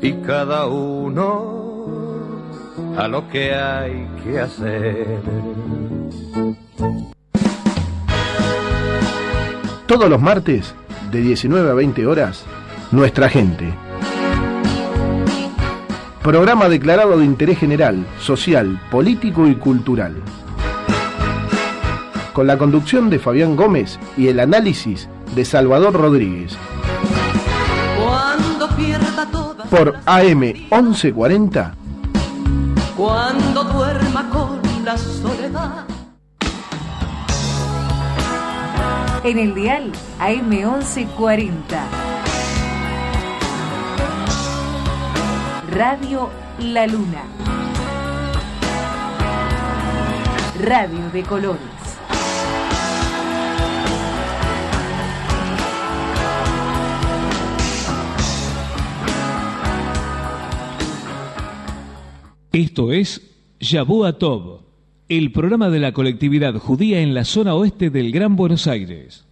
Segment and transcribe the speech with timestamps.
[0.00, 1.56] y cada uno
[2.96, 5.20] a lo que hay que hacer.
[9.86, 10.74] Todos los martes,
[11.10, 12.44] de 19 a 20 horas,
[12.90, 13.72] Nuestra Gente.
[16.22, 20.16] Programa declarado de interés general, social, político y cultural.
[22.32, 26.58] Con la conducción de Fabián Gómez y el análisis de Salvador Rodríguez.
[29.70, 31.74] Por AM 1140.
[32.96, 35.84] Cuando duerma con la soledad.
[39.24, 41.50] En el dial AM1140.
[45.72, 46.30] Radio
[46.60, 47.22] La Luna.
[50.60, 51.75] Radio de colores.
[62.56, 63.20] Esto es
[63.60, 64.62] Yaboa Tov,
[65.10, 69.26] el programa de la colectividad judía en la zona oeste del Gran Buenos Aires.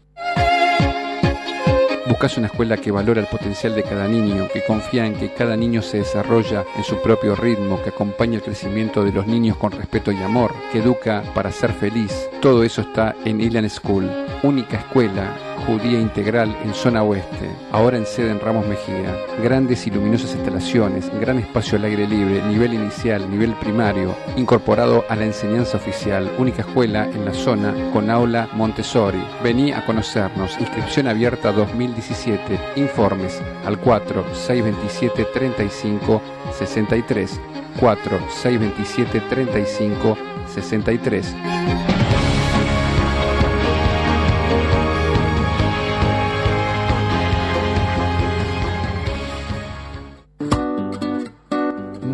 [2.07, 5.57] Buscas una escuela que valora el potencial de cada niño, que confía en que cada
[5.57, 9.73] niño se desarrolla en su propio ritmo, que acompaña el crecimiento de los niños con
[9.73, 12.29] respeto y amor, que educa para ser feliz.
[12.43, 14.07] Todo eso está en Ilan School,
[14.43, 19.17] única escuela judía integral en zona oeste, ahora en sede en Ramos Mejía.
[19.43, 25.17] Grandes y luminosas instalaciones, gran espacio al aire libre, nivel inicial, nivel primario, incorporado a
[25.17, 29.23] la enseñanza oficial, única escuela en la zona con aula Montessori.
[29.43, 36.23] Vení a conocernos, inscripción abierta 2017, informes al 4 627 35
[36.59, 37.41] 63
[37.81, 40.19] 4 627 35
[40.55, 41.94] 63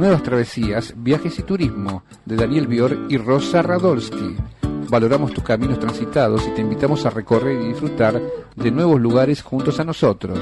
[0.01, 4.35] Nuevas Travesías, Viajes y Turismo, de Daniel Bior y Rosa Radolski.
[4.89, 8.19] Valoramos tus caminos transitados y te invitamos a recorrer y disfrutar
[8.57, 10.39] de nuevos lugares juntos a nosotros.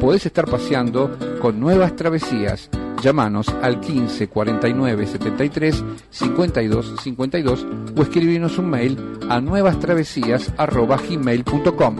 [0.00, 2.70] Podés estar paseando con Nuevas Travesías.
[3.02, 11.96] Llámanos al 15 49 73 52 52 o escribirnos un mail a nuevastravesías.gmail.com.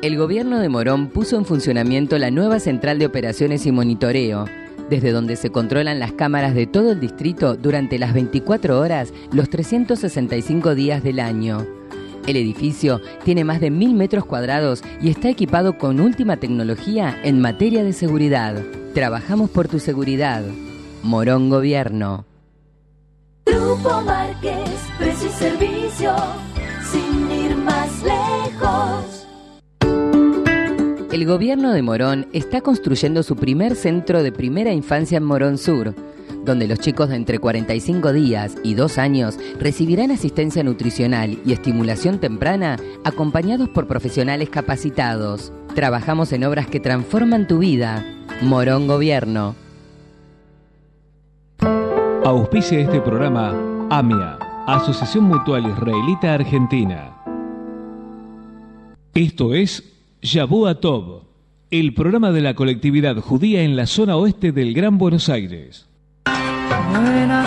[0.00, 4.44] El gobierno de Morón puso en funcionamiento la nueva central de operaciones y monitoreo,
[4.88, 9.50] desde donde se controlan las cámaras de todo el distrito durante las 24 horas, los
[9.50, 11.66] 365 días del año.
[12.28, 17.40] El edificio tiene más de mil metros cuadrados y está equipado con última tecnología en
[17.40, 18.62] materia de seguridad.
[18.94, 20.44] Trabajamos por tu seguridad.
[21.02, 22.24] Morón Gobierno.
[23.46, 26.14] Grupo Márquez, precio y servicio,
[31.10, 35.94] El gobierno de Morón está construyendo su primer centro de primera infancia en Morón Sur,
[36.44, 42.18] donde los chicos de entre 45 días y 2 años recibirán asistencia nutricional y estimulación
[42.18, 45.50] temprana acompañados por profesionales capacitados.
[45.74, 48.04] Trabajamos en obras que transforman tu vida.
[48.42, 49.54] Morón Gobierno.
[52.22, 53.54] Auspicia este programa
[53.88, 57.14] AMIA, Asociación Mutual Israelita Argentina.
[59.14, 61.22] Esto es Yaboa Tov,
[61.70, 65.86] el programa de la colectividad judía en la zona oeste del Gran Buenos Aires.
[66.90, 67.46] Buena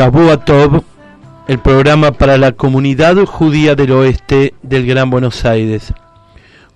[0.00, 0.82] Shabuatov,
[1.46, 5.92] el programa para la comunidad judía del oeste del Gran Buenos Aires.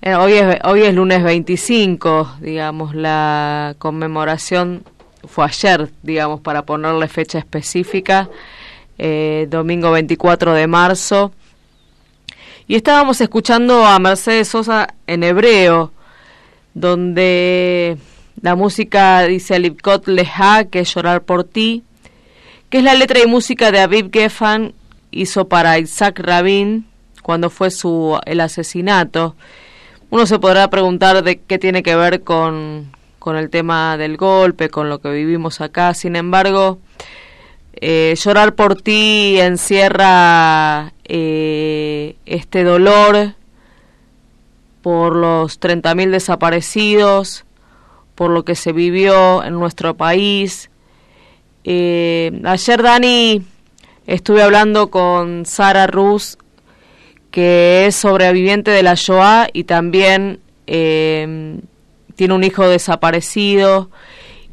[0.00, 4.84] Eh, hoy, es, hoy es lunes 25, digamos, la conmemoración
[5.26, 8.30] fue ayer, digamos, para ponerle fecha específica,
[8.98, 11.32] eh, domingo 24 de marzo
[12.68, 15.92] y estábamos escuchando a Mercedes Sosa en hebreo,
[16.74, 17.96] donde
[18.40, 21.84] la música dice Alipkot Leha, que es llorar por ti,
[22.68, 24.74] que es la letra y música de Aviv Geffen,
[25.12, 26.86] hizo para Isaac Rabin
[27.22, 29.36] cuando fue su el asesinato.
[30.10, 34.70] Uno se podrá preguntar de qué tiene que ver con, con el tema del golpe,
[34.70, 35.94] con lo que vivimos acá.
[35.94, 36.78] Sin embargo,
[37.78, 43.34] eh, llorar por ti encierra eh, este dolor
[44.80, 47.44] por los 30.000 desaparecidos,
[48.14, 50.70] por lo que se vivió en nuestro país.
[51.64, 53.42] Eh, ayer, Dani,
[54.06, 56.38] estuve hablando con Sara Ruz,
[57.30, 63.90] que es sobreviviente de la Shoah y también tiene un hijo desaparecido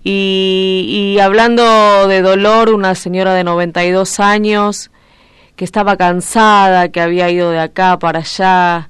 [0.03, 4.91] y, hablando de dolor, una señora de 92 años
[5.55, 8.89] que estaba cansada, que había ido de acá para allá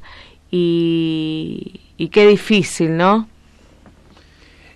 [0.49, 1.79] y,
[2.11, 3.29] qué difícil, ¿no?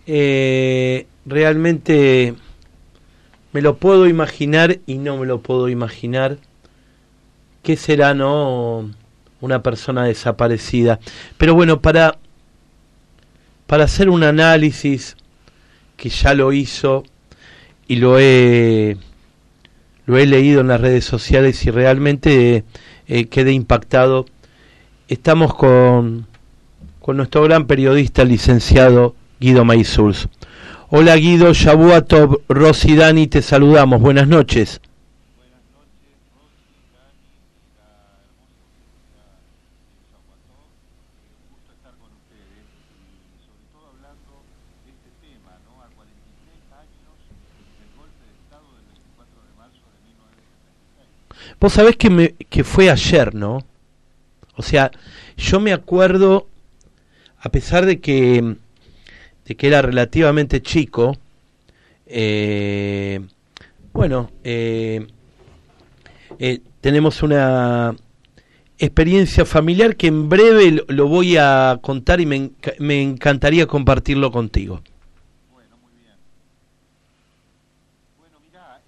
[0.06, 2.36] Eh, realmente
[3.51, 6.38] me lo puedo imaginar y no me lo puedo imaginar.
[7.63, 8.91] ¿Qué será, no?
[9.41, 11.00] Una persona desaparecida.
[11.38, 12.17] Pero bueno, para,
[13.65, 15.16] para hacer un análisis
[15.98, 17.04] que ya lo hizo
[17.88, 18.98] y lo he
[20.06, 22.63] lo he leído en las redes sociales y realmente
[23.08, 24.25] eh, quedé impactado.
[25.10, 26.27] Estamos con,
[27.01, 30.30] con nuestro gran periodista, licenciado Guido Maizurs.
[30.89, 34.00] Hola Guido, Shabuatov, Rosy Dani, te saludamos.
[34.00, 34.80] Buenas noches.
[51.59, 53.59] Vos sabés que, me, que fue ayer, ¿no?
[54.55, 54.91] O sea,
[55.37, 56.47] yo me acuerdo,
[57.39, 58.55] a pesar de que,
[59.45, 61.17] de que era relativamente chico,
[62.05, 63.21] eh,
[63.93, 65.07] bueno, eh,
[66.39, 67.95] eh, tenemos una
[68.77, 74.81] experiencia familiar que en breve lo, voy a contar y me, me encantaría compartirlo contigo.
[75.51, 76.13] Bueno, muy bien.
[78.17, 78.79] Bueno, mira,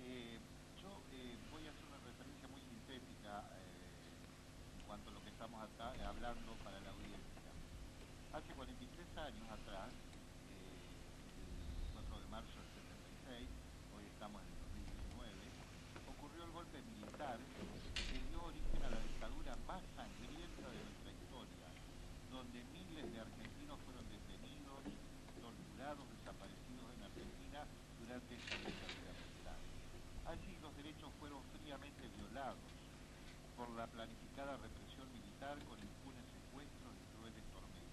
[0.83, 0.89] yo
[1.49, 1.63] voy
[6.05, 7.49] hablando para la audiencia.
[8.33, 9.89] Hace 43 años atrás,
[10.49, 10.73] eh,
[11.85, 12.69] el 4 de marzo del
[13.29, 13.47] 76,
[13.93, 15.49] hoy estamos en el 2019,
[16.09, 21.67] ocurrió el golpe militar que dio origen a la dictadura más sangrienta de nuestra historia,
[22.33, 24.81] donde miles de argentinos fueron detenidos,
[25.39, 27.59] torturados, desaparecidos en Argentina
[28.01, 29.59] durante esa dictadura militar.
[30.25, 32.61] Allí los derechos fueron fríamente violados
[33.57, 37.91] por la planificada represión militar con impunes secuestros y crueles tormentos.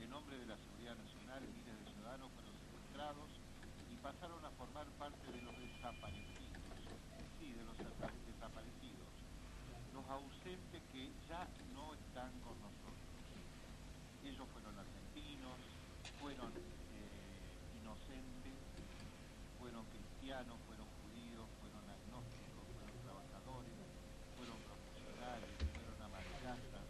[0.00, 3.28] En nombre de la seguridad nacional, miles de ciudadanos fueron secuestrados
[3.92, 6.64] y pasaron a formar parte de los desaparecidos,
[7.36, 9.08] sí, de los desaparecidos,
[9.92, 11.44] los ausentes que ya
[11.76, 13.04] no están con nosotros.
[14.24, 15.56] Ellos fueron argentinos,
[16.20, 18.56] fueron eh, inocentes,
[19.60, 23.76] fueron cristianos, fueron judíos, fueron agnósticos, fueron trabajadores,
[24.36, 26.84] fueron profesionales, fueron amargastas,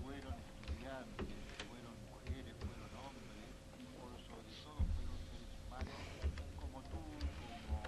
[0.00, 1.28] fueron estudiantes,
[1.68, 3.44] fueron mujeres, fueron hombres
[3.76, 6.00] y por sobre todo fueron seres humanos
[6.60, 7.02] como tú,
[7.68, 7.80] como,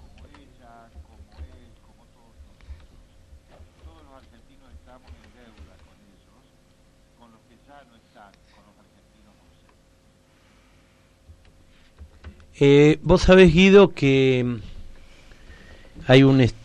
[0.00, 0.74] como ella,
[1.06, 2.98] como él, como todos nosotros.
[3.86, 4.66] Todos los argentinos
[7.18, 9.34] con los que ya no están, con los argentinos.
[12.58, 14.58] Eh, Vos sabés, Guido, que
[16.06, 16.56] hay una est-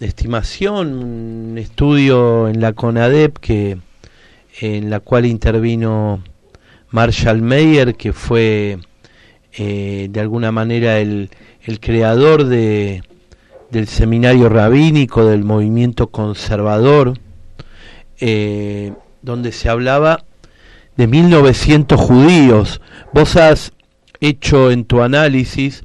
[0.00, 3.78] estimación, un estudio en la CONADEP que
[4.60, 6.22] en la cual intervino
[6.90, 8.78] Marshall Mayer, que fue
[9.52, 11.30] eh, de alguna manera el,
[11.64, 13.02] el creador de,
[13.70, 17.18] del seminario rabínico, del movimiento conservador,
[18.20, 18.92] eh,
[19.22, 20.24] donde se hablaba
[20.96, 22.80] de 1900 judíos.
[23.12, 23.72] Vos has
[24.20, 25.82] hecho en tu análisis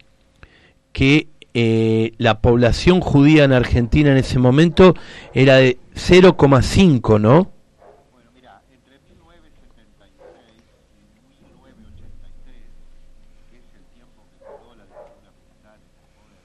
[0.94, 4.94] que eh, la población judía en Argentina en ese momento
[5.34, 7.52] era de 0,5, ¿no?
[8.14, 10.62] Bueno, mira, entre 1976
[11.02, 11.10] y
[11.42, 12.54] 1983,
[13.50, 16.44] que es el tiempo que duró la dictadura militar en el poder,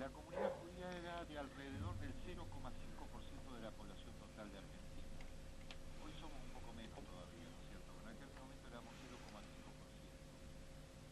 [0.00, 2.40] la comunidad judía era de alrededor del 0,5%
[3.54, 5.12] de la población total de Argentina.
[6.02, 7.88] Hoy somos un poco menos todavía, ¿no es cierto?
[8.00, 9.76] Pero en aquel momento éramos 0,5%.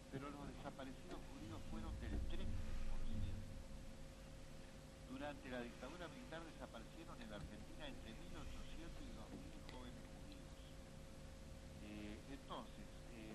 [0.09, 2.49] Pero los desaparecidos judíos fueron del 3%.
[5.11, 10.57] Durante la dictadura militar desaparecieron en la Argentina entre 1.800 y 2.000 jóvenes judíos.
[11.85, 12.87] Eh, entonces,
[13.19, 13.35] eh,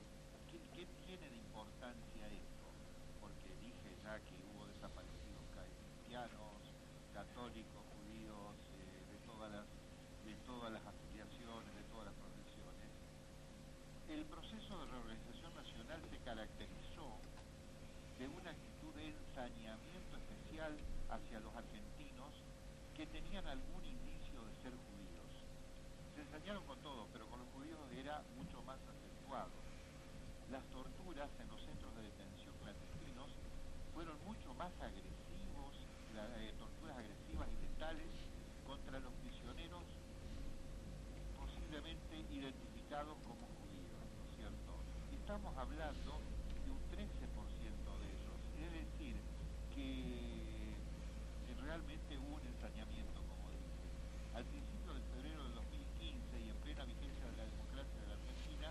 [0.50, 2.66] ¿qué, qué tiene de importancia esto?
[3.20, 6.58] Porque dije ya que hubo desaparecidos ca- cristianos,
[7.13, 9.68] católicos, judíos, eh, de, todas las,
[10.24, 12.90] de todas las afiliaciones, de todas las profesiones.
[14.08, 17.08] El proceso de reorganización nacional se caracterizó
[18.24, 20.72] de una actitud de ensañamiento especial
[21.12, 22.32] hacia los argentinos
[22.96, 25.27] que tenían algún indicio de ser judíos.
[26.15, 29.51] Se ensañaron con todo, pero con los judíos era mucho más acentuado.
[30.56, 33.27] Las torturas en los centros de detención clandestinos
[33.92, 35.75] fueron mucho más agresivos,
[36.15, 38.08] eh, torturas agresivas y letales
[38.63, 39.84] contra los prisioneros
[41.36, 44.72] posiblemente identificados como judíos, ¿no es cierto?
[45.12, 46.24] Estamos hablando
[46.63, 49.15] de un 13% de ellos, es decir,
[49.75, 50.24] que
[51.46, 53.82] que realmente un ensañamiento, como dije.
[54.38, 58.13] Al principio de febrero del 2015 y en plena vigencia de la democracia de la
[58.13, 58.70] Argentina,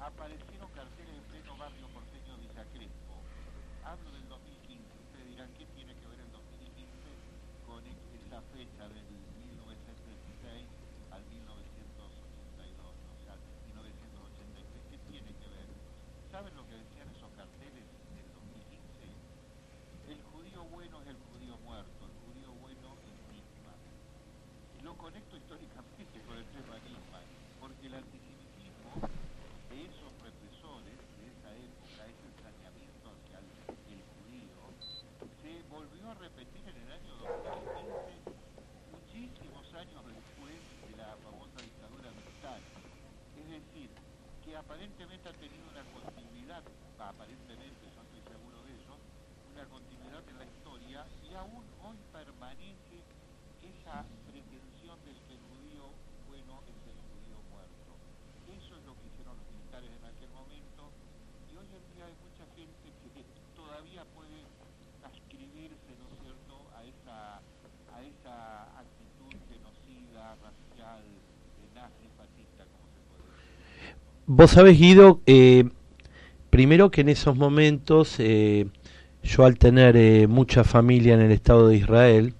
[0.00, 3.14] aparecieron carteles en pleno barrio porteño Villa Crespo.
[3.86, 7.14] Hablo del 2015, ustedes dirán, ¿qué tiene que ver el 2015
[7.70, 7.94] con e-
[8.26, 9.06] esa fecha del
[9.46, 10.66] 1936
[11.14, 13.38] al 1982, o sea,
[13.70, 14.66] 1983?
[14.90, 15.66] ¿Qué tiene que ver?
[16.34, 17.86] ¿Saben lo que decían esos carteles
[18.18, 19.30] del 2015?
[20.10, 23.78] El judío bueno es el judío muerto, el judío bueno es Nisman.
[24.78, 27.24] Y lo conecto históricamente con el tema Nisman,
[27.60, 28.90] porque el antisemitismo
[29.70, 33.46] de esos represores de esa época, ese ensañamiento hacia el,
[33.94, 34.58] el judío,
[35.42, 38.18] se volvió a repetir en el año 2015,
[38.90, 42.60] muchísimos años después de la famosa dictadura militar.
[43.36, 43.90] Es decir,
[44.44, 46.62] que aparentemente ha tenido una continuidad,
[46.94, 48.94] aparentemente, yo estoy seguro de eso,
[49.50, 53.02] una continuidad en la historia y aún hoy permanece
[53.66, 55.90] esa pretensión del que el judío
[56.30, 57.98] bueno es el judío muerto.
[58.46, 60.94] Eso es lo que hicieron los militares en aquel momento
[61.50, 63.26] y hoy en día hay mucha gente que
[63.58, 64.46] todavía puede
[65.02, 67.42] ascribirse, ¿no es cierto?, a esa,
[67.90, 74.19] a esa actitud genocida, racial, eh, nazi, fascista, como se puede decir.
[74.32, 75.64] Vos sabés, Guido, eh,
[76.50, 78.68] primero que en esos momentos, eh,
[79.24, 82.34] yo al tener eh, mucha familia en el Estado de Israel,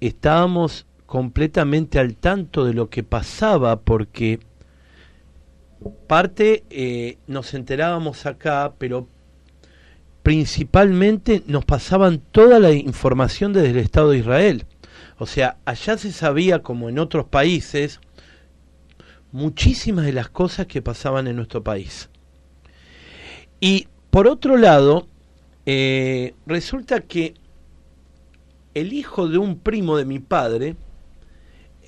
[0.00, 4.38] estábamos completamente al tanto de lo que pasaba porque
[6.06, 9.08] parte eh, nos enterábamos acá, pero
[10.22, 14.66] principalmente nos pasaban toda la información desde el Estado de Israel.
[15.18, 17.98] O sea, allá se sabía, como en otros países,
[19.32, 22.08] muchísimas de las cosas que pasaban en nuestro país.
[23.60, 25.06] Y por otro lado,
[25.64, 27.34] eh, resulta que
[28.74, 30.76] el hijo de un primo de mi padre,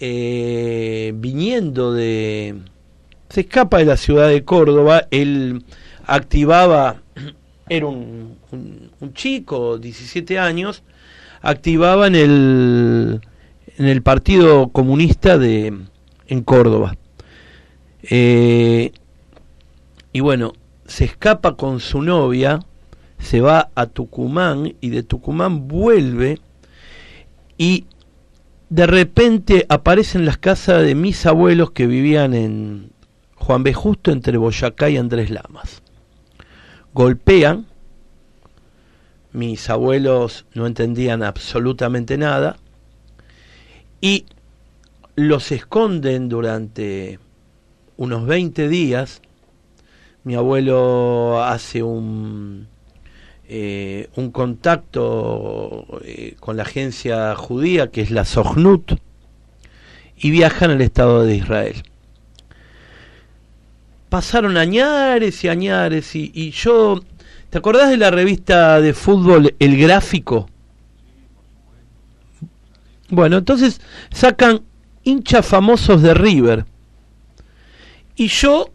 [0.00, 2.56] eh, viniendo de...
[3.28, 5.64] se escapa de la ciudad de Córdoba, él
[6.06, 7.02] activaba,
[7.68, 10.82] era un, un, chico, 17 años,
[11.42, 13.20] activaba en el,
[13.76, 15.74] en el Partido Comunista de,
[16.26, 16.96] en Córdoba.
[18.10, 18.92] Eh,
[20.12, 20.52] y bueno,
[20.86, 22.60] se escapa con su novia,
[23.18, 26.38] se va a Tucumán y de Tucumán vuelve
[27.56, 27.86] y
[28.68, 32.90] de repente aparecen las casas de mis abuelos que vivían en
[33.36, 33.72] Juan B.
[33.72, 35.82] Justo entre Boyacá y Andrés Lamas.
[36.92, 37.66] Golpean,
[39.32, 42.56] mis abuelos no entendían absolutamente nada
[44.00, 44.26] y
[45.16, 47.18] los esconden durante
[47.96, 49.22] unos 20 días.
[50.24, 52.66] Mi abuelo hace un,
[53.46, 58.92] eh, un contacto eh, con la agencia judía que es la Sohnut
[60.16, 61.82] y viajan al Estado de Israel.
[64.08, 67.00] Pasaron añares y añares y, y yo,
[67.50, 70.48] ¿te acordás de la revista de fútbol El Gráfico?
[73.10, 73.80] Bueno, entonces
[74.10, 74.62] sacan
[75.02, 76.64] hinchas famosos de River
[78.16, 78.70] y yo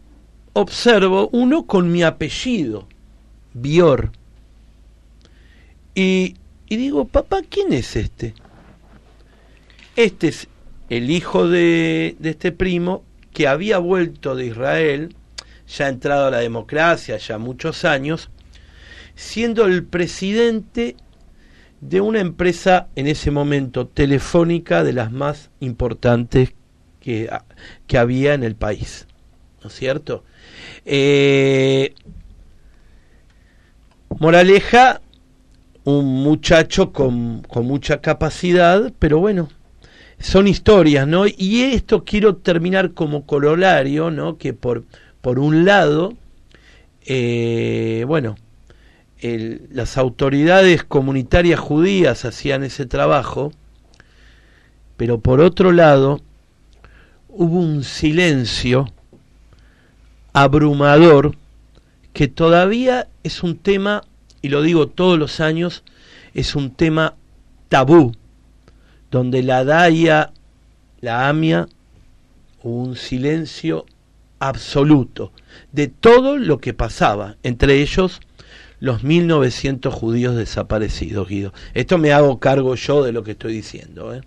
[0.52, 2.86] observo uno con mi apellido,
[3.54, 4.12] Bior.
[5.94, 6.36] Y,
[6.68, 8.34] digo, papá, ¿quién es este?
[9.96, 10.48] Este es
[10.88, 15.14] el hijo de, este primo que había vuelto de Israel,
[15.66, 18.30] ya entrado a la democracia, ya muchos años,
[19.14, 20.96] siendo el presidente
[21.80, 26.54] de una empresa en ese momento telefónica de las más importantes
[27.00, 27.30] que
[27.98, 29.06] había en el país.
[29.62, 30.24] ¿No es cierto?
[30.84, 31.94] Eh,
[34.18, 35.00] moraleja,
[35.84, 39.48] un muchacho con, con mucha capacidad, pero bueno,
[40.18, 41.26] son historias, ¿no?
[41.26, 44.36] Y esto quiero terminar como corolario, ¿no?
[44.36, 44.84] Que por,
[45.20, 46.14] por un lado,
[47.06, 48.36] eh, bueno,
[49.22, 53.52] las autoridades comunitarias judías hacían ese trabajo,
[54.96, 56.20] pero por otro lado,
[57.28, 58.86] hubo un silencio
[60.32, 61.36] abrumador
[62.12, 64.02] que todavía es un tema
[64.42, 65.84] y lo digo todos los años,
[66.34, 67.14] es un tema
[67.68, 68.12] tabú,
[69.10, 70.32] donde la Daya,
[71.00, 71.68] la Amia,
[72.62, 73.86] un silencio
[74.38, 75.32] absoluto
[75.72, 78.20] de todo lo que pasaba, entre ellos
[78.80, 81.52] los 1900 judíos desaparecidos, Guido.
[81.74, 84.14] Esto me hago cargo yo de lo que estoy diciendo.
[84.14, 84.22] ¿eh?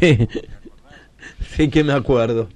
[1.56, 2.48] sí que me acuerdo.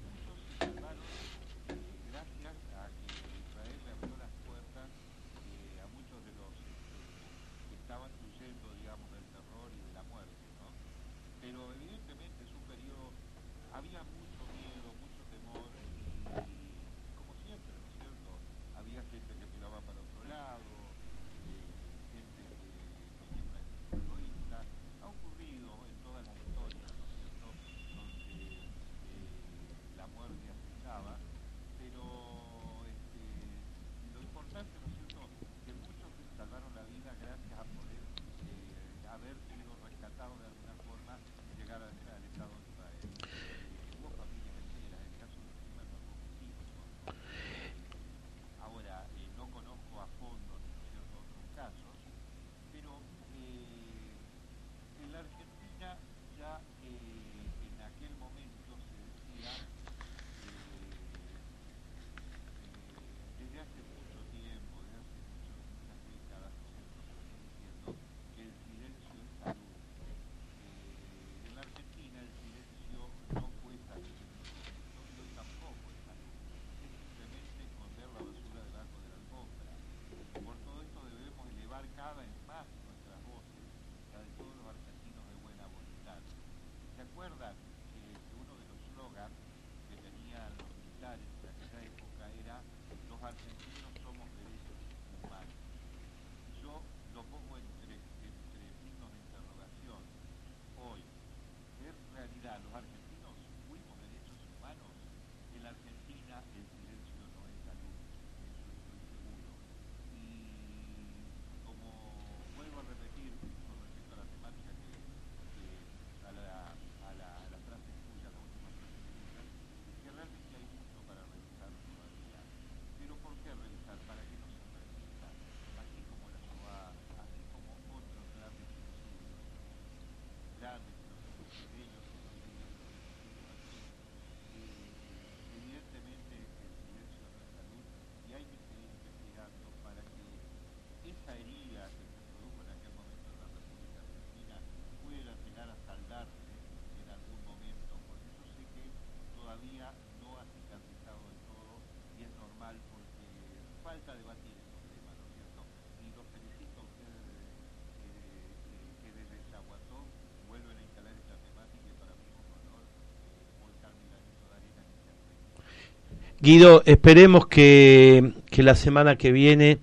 [166.41, 169.79] Guido, esperemos que, que la semana que viene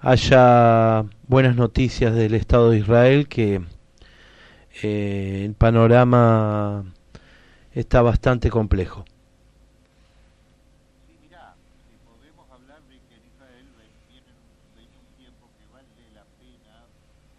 [0.00, 3.62] haya buenas noticias del Estado de Israel, que
[4.82, 6.84] eh, el panorama
[7.72, 9.04] está bastante complejo.
[11.06, 11.54] Sí, mirá,
[11.88, 15.88] si podemos hablar de que en Israel ven- viene un, viene un tiempo que vale
[16.12, 16.84] la pena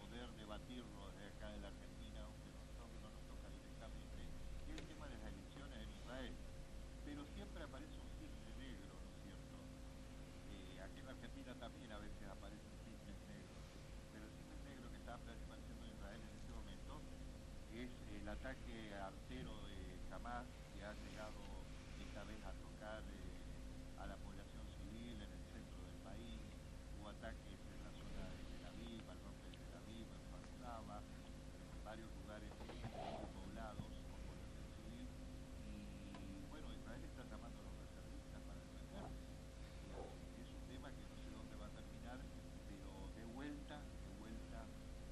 [0.02, 4.26] poder debatirlo desde acá de la Argentina, aunque nosotros no nos toca directamente,
[4.66, 6.34] que es el tema de las elecciones en Israel.
[7.06, 9.56] Pero siempre aparece un cisne negro, ¿no es cierto?
[10.50, 13.62] Eh, aquí en la Argentina también a veces aparecen cisnes negros,
[14.10, 17.00] pero el cisne negro que está apareciendo en Israel en este momento
[17.72, 19.76] es el ataque artero de
[20.12, 21.42] Hamas que ha llegado
[22.00, 26.40] esta vez a tocar eh, a la población civil en el centro del país,
[27.00, 31.00] hubo ataques en la zona de Tel Aviv, al norte de Tel Aviv, en Farsaba,
[31.00, 32.80] en varios lugares muy
[33.34, 35.08] poblados con población civil
[35.64, 39.24] y bueno, Israel está llamando a los reservistas para defenderse.
[40.44, 42.20] Es un tema que no sé dónde va a terminar,
[42.68, 44.60] pero de vuelta, de vuelta,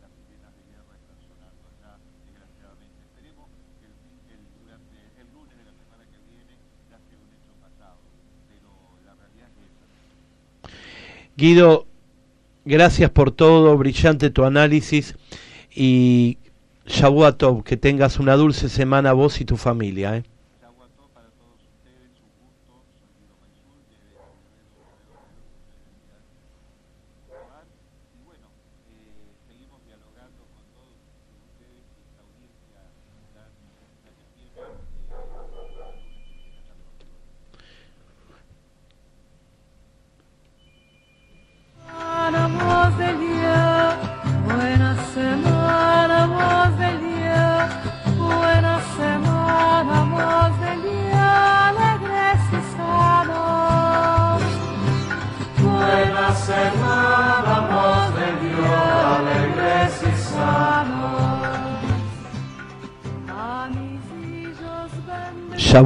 [0.02, 3.00] las sirenas de guerra están sonando allá, desgraciadamente.
[3.08, 3.48] Esperemos
[3.80, 6.56] que el, fin- el- durante el lunes de la semana que viene
[6.89, 8.02] ya sea un hecho pasado,
[8.48, 8.70] pero
[9.06, 9.88] la realidad es esa.
[11.43, 11.88] Guido,
[12.63, 15.17] gracias por todo, brillante tu análisis
[15.75, 16.38] y
[16.86, 20.15] Shabuatov, que tengas una dulce semana vos y tu familia.
[20.15, 20.23] ¿eh?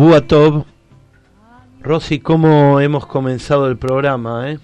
[0.08, 0.63] Shabuatov,
[1.82, 4.50] Rosy, ¿cómo hemos comenzado el programa?
[4.54, 4.60] Eh?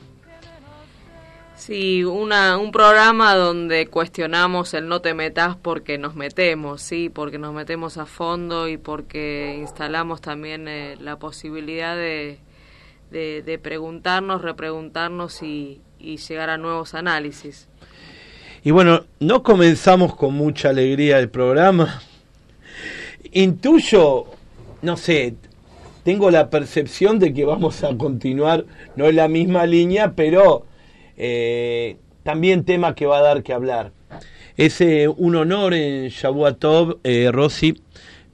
[1.58, 7.39] Sí, una, un programa donde cuestionamos el no te metas porque nos metemos, sí, porque
[7.39, 12.39] nos metemos a fondo y porque instalamos también eh, la posibilidad de,
[13.12, 17.67] de, de preguntarnos, repreguntarnos y, y llegar a nuevos análisis.
[18.63, 22.01] Y bueno, no comenzamos con mucha alegría el programa.
[23.34, 24.27] Intuyo,
[24.84, 25.36] no sé,
[26.04, 28.65] tengo la percepción de que vamos a continuar,
[28.96, 30.65] no en la misma línea, pero
[31.17, 33.91] eh, también tema que va a dar que hablar.
[34.58, 37.82] Es eh, un honor en Shabuatov, eh, Rossi,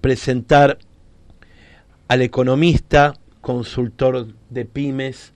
[0.01, 0.79] presentar
[2.07, 5.31] al economista, consultor de pymes,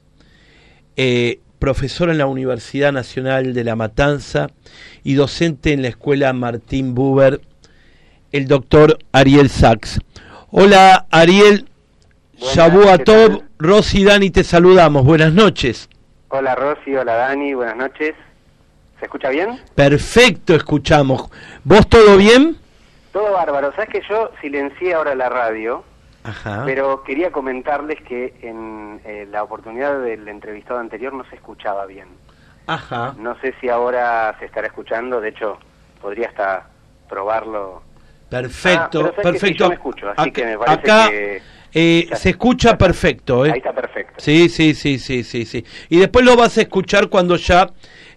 [0.95, 4.47] eh, profesor en la Universidad Nacional de La Matanza
[5.03, 7.39] y docente en la Escuela Martín Buber,
[8.31, 9.99] el doctor Ariel Sachs.
[10.55, 11.67] Hola Ariel,
[12.37, 15.03] Shabuatov, Rosy y Dani, te saludamos.
[15.03, 15.89] Buenas noches.
[16.29, 18.13] Hola Rosy, hola Dani, buenas noches.
[18.99, 19.59] ¿Se escucha bien?
[19.73, 21.31] Perfecto, escuchamos.
[21.63, 22.55] ¿Vos todo bien?
[23.11, 23.71] Todo bárbaro.
[23.71, 25.83] Sabes que yo silencié ahora la radio,
[26.23, 26.61] Ajá.
[26.67, 32.09] pero quería comentarles que en eh, la oportunidad del entrevistado anterior no se escuchaba bien.
[32.67, 33.15] Ajá.
[33.17, 35.57] No sé si ahora se estará escuchando, de hecho
[35.99, 36.67] podría hasta
[37.09, 37.81] probarlo.
[38.41, 39.63] Perfecto, Ah, perfecto.
[39.63, 41.41] yo me escucho, así Acá, que me parece acá, que
[41.75, 43.45] eh, se escucha perfecto.
[43.45, 43.51] ¿eh?
[43.51, 44.13] ahí está perfecto.
[44.17, 45.63] Sí, sí, sí, sí, sí, sí.
[45.89, 47.67] Y después lo vas a escuchar cuando ya,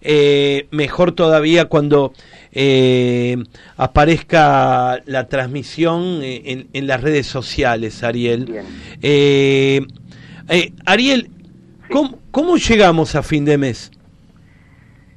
[0.02, 2.12] eh, mejor todavía, cuando
[2.52, 3.36] eh,
[3.76, 8.62] aparezca la transmisión eh, en, en las redes sociales, Ariel.
[9.02, 9.80] Eh,
[10.48, 11.30] eh, Ariel,
[11.90, 13.90] ¿cómo, ¿cómo llegamos a fin de mes?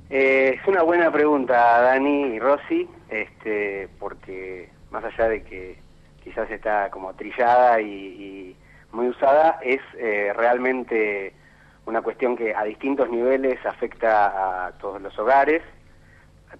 [0.09, 5.77] Eh, es una buena pregunta, Dani y Rosy, este, porque más allá de que
[6.23, 8.55] quizás está como trillada y,
[8.91, 11.33] muy usada, es eh, realmente
[11.85, 15.61] una cuestión que a distintos niveles afecta a todos los hogares.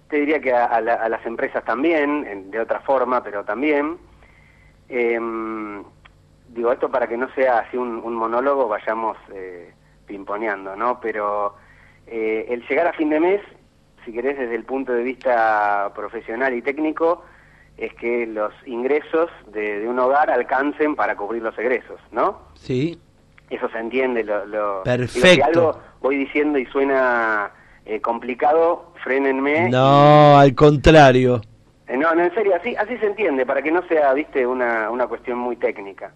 [0.08, 3.98] Te diría que a, la- a las empresas también, en- de otra forma, pero también.
[4.88, 5.84] Em,
[6.48, 9.72] digo, esto para que no sea así un, un monólogo, vayamos eh,
[10.06, 11.00] pimponeando, ¿no?
[11.00, 11.54] Pero
[12.06, 13.40] eh, el llegar a fin de mes,
[14.04, 17.24] si querés, desde el punto de vista profesional y técnico,
[17.80, 22.38] es que los ingresos de, de un hogar alcancen para cubrir los egresos, ¿no?
[22.54, 22.98] Sí.
[23.48, 24.22] Eso se entiende.
[24.22, 25.44] Lo, lo- digo, si Perfecto.
[25.46, 27.50] algo voy diciendo y suena
[27.86, 29.68] eh, complicado, frénenme.
[29.70, 31.40] No, al contrario.
[31.88, 34.90] Eh, No, no, en serio, así, así se entiende, para que no sea, viste, una,
[34.90, 36.12] una cuestión muy técnica.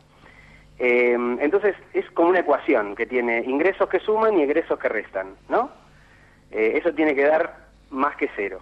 [0.78, 5.34] Eh, entonces es como una ecuación que tiene ingresos que suman y egresos que restan,
[5.48, 5.70] ¿no?
[6.50, 7.56] Eh, eso tiene que dar
[7.90, 8.60] más que cero.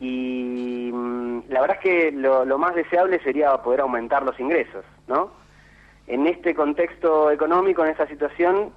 [0.00, 5.30] Y mm, la verdad es que lo, más deseable sería poder aumentar los ingresos, ¿no?
[6.06, 8.72] En este contexto económico, en esta situación,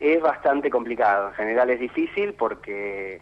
[0.00, 1.28] es bastante complicado.
[1.28, 3.20] En general es difícil porque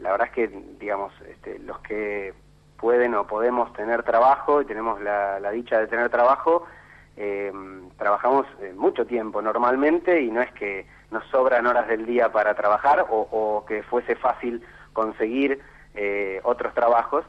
[0.00, 2.34] la verdad es que, digamos, este, los que
[2.78, 6.66] pueden o podemos tener trabajo y tenemos la, dicha de tener trabajo,
[7.16, 7.52] eh,
[7.96, 12.54] trabajamos eh, mucho tiempo normalmente y no es que nos sobran horas del día para
[12.54, 15.60] trabajar o que fuese fácil conseguir
[16.00, 17.24] eh, otros trabajos,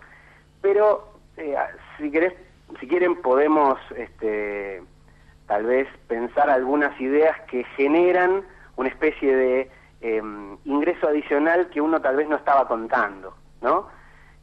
[0.62, 1.56] pero eh,
[1.98, 2.34] si querés,
[2.80, 4.84] si quieren podemos este,
[5.48, 8.44] tal vez pensar algunas ideas que generan
[8.76, 10.22] una especie de eh,
[10.66, 13.88] ingreso adicional que uno tal vez no estaba contando, ¿no?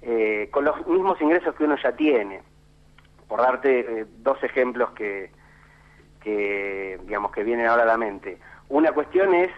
[0.02, 2.42] Eh, con los mismos ingresos que uno ya tiene.
[3.28, 5.30] Por darte eh, dos ejemplos que,
[6.20, 8.38] que, digamos, que vienen ahora a la mente.
[8.68, 9.50] Una cuestión es,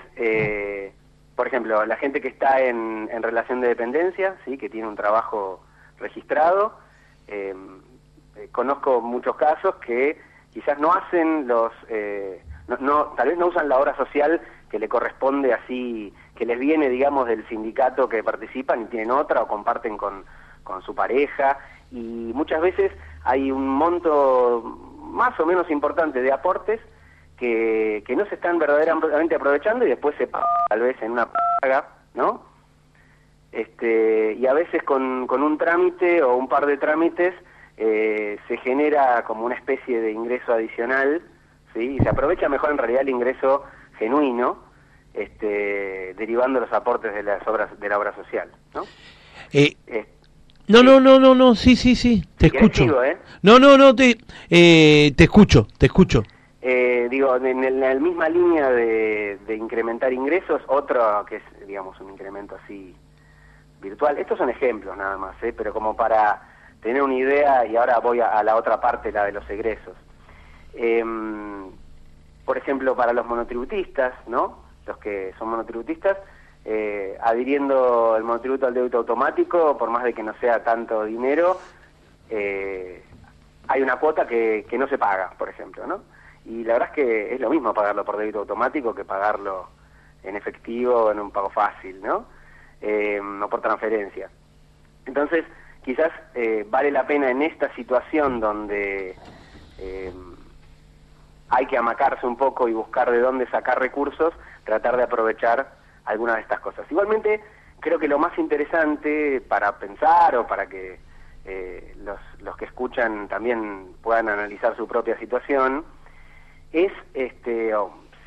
[1.39, 4.59] por ejemplo, la gente que está en, en relación de dependencia, ¿sí?
[4.59, 5.61] que tiene un trabajo
[6.01, 6.77] registrado.
[7.29, 7.55] Eh,
[8.35, 10.21] eh, conozco muchos casos que
[10.53, 14.81] quizás no hacen los, eh, no, no, tal vez no usan la hora social que
[14.81, 19.47] le corresponde así, que les viene, digamos, del sindicato que participan y tienen otra o
[19.47, 20.25] comparten con,
[20.65, 21.57] con su pareja.
[21.93, 22.91] Y muchas veces
[23.23, 24.61] hay un monto
[25.03, 26.81] más o menos importante de aportes
[27.39, 31.29] que, que no se están verdaderamente aprovechando y después se paga tal vez en una
[31.61, 32.43] paga, ¿no?
[33.53, 37.35] Este, y a veces con, con un trámite o un par de trámites
[37.77, 41.23] eh, se genera como una especie de ingreso adicional,
[41.75, 41.97] ¿sí?
[41.97, 43.65] Y se aprovecha mejor en realidad el ingreso
[43.99, 44.59] genuino,
[45.15, 48.83] este, derivando los aportes de las obras de la obra social, ¿no?
[49.53, 49.77] Eh,
[50.67, 52.83] no, no, no, no, no, sí, sí, sí, te escucho.
[52.83, 53.17] sigo, ¿eh?
[53.43, 54.19] No, no, no, te,
[54.51, 56.23] eh, te escucho, te escucho.
[56.61, 62.01] Eh, digo, en, el- la misma línea de, de incrementar ingresos, otro que es, digamos,
[62.01, 62.97] un incremento así
[63.81, 64.19] virtual.
[64.19, 65.53] Estos son ejemplos nada más, ¿eh?
[65.57, 66.43] pero como para
[66.83, 69.95] tener una idea, y ahora voy a, la otra parte, la de los egresos.
[70.75, 71.71] Em,
[72.45, 74.59] por ejemplo, para los monotributistas, ¿no?
[74.87, 76.17] Los que son monotributistas,
[76.65, 81.59] eh, adhiriendo el monotributo al débito automático, por más de que no sea tanto dinero,
[82.31, 83.03] eh,
[83.69, 86.03] hay una cuota que, que no se paga, por ejemplo, ¿no?
[86.49, 89.69] Y la verdad es que es lo mismo pagarlo por débito automático que pagarlo
[90.23, 92.25] en efectivo en un pago fácil, ¿no?
[92.81, 94.31] Eh, o por transferencia.
[95.05, 95.45] Entonces,
[95.85, 99.15] quizás eh, vale la pena en esta situación donde
[99.79, 100.13] eh,
[101.51, 104.33] hay que amacarse un poco y buscar de dónde sacar recursos,
[104.65, 105.71] tratar de aprovechar
[106.07, 106.91] algunas de estas cosas.
[106.91, 107.43] Igualmente,
[107.81, 110.99] creo que lo más interesante para pensar o para que
[111.45, 115.85] eh, los, los que escuchan también puedan analizar su propia situación,
[116.73, 117.73] es, este,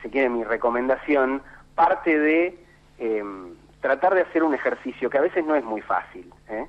[0.01, 1.41] si quieren mi recomendación,
[1.75, 2.57] parte de
[2.99, 3.23] eh,
[3.81, 6.31] tratar de hacer un ejercicio que a veces no es muy fácil.
[6.49, 6.67] ¿eh?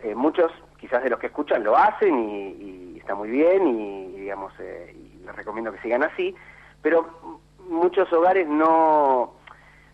[0.00, 4.04] Eh, muchos quizás de los que escuchan lo hacen y, y está muy bien y,
[4.14, 6.34] y, digamos eh, y les recomiendo que sigan así,
[6.82, 7.08] pero
[7.68, 9.34] muchos hogares no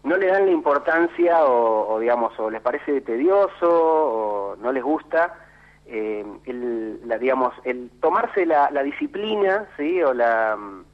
[0.02, 4.82] no le dan la importancia o, o, digamos o les parece tedioso o no les
[4.82, 5.43] gusta
[5.86, 10.84] eh, el la, digamos el tomarse la, la disciplina sí o la mm,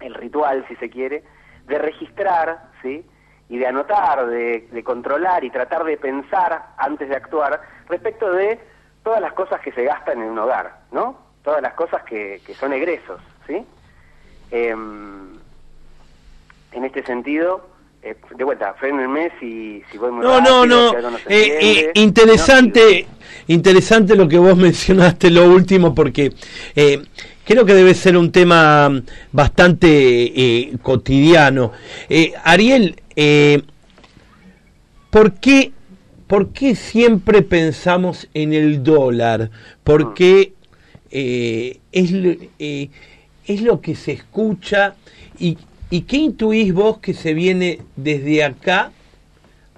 [0.00, 1.22] el ritual si se quiere
[1.66, 3.04] de registrar sí
[3.48, 8.60] y de anotar, de, de, controlar y tratar de pensar antes de actuar respecto de
[9.02, 11.18] todas las cosas que se gastan en un hogar, ¿no?
[11.42, 13.66] Todas las cosas que, que son egresos, ¿sí?
[14.52, 17.66] Eh, en este sentido,
[18.02, 20.90] eh, de vuelta, frénenme si, si voy muy No, rápido, no, no.
[20.90, 21.92] si algo no se Eh, eh, entiende.
[21.94, 23.06] interesante,
[23.48, 26.32] interesante lo que vos mencionaste, lo último, porque
[26.76, 27.02] eh,
[27.44, 28.90] creo que debe ser un tema
[29.32, 31.72] bastante eh, cotidiano.
[32.08, 33.62] Eh, Ariel, eh,
[35.10, 35.72] ¿por qué,
[36.26, 39.50] ¿por qué siempre pensamos en el dólar?
[39.84, 40.54] Porque
[41.10, 42.10] eh, es,
[42.58, 42.88] eh,
[43.46, 44.94] es lo que se escucha
[45.38, 45.58] y,
[45.90, 48.92] y qué intuís vos que se viene desde acá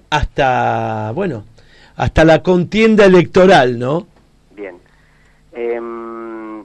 [0.09, 1.43] hasta, bueno,
[1.95, 4.05] hasta la contienda electoral, ¿no?
[4.51, 4.79] Bien.
[5.51, 6.63] Em,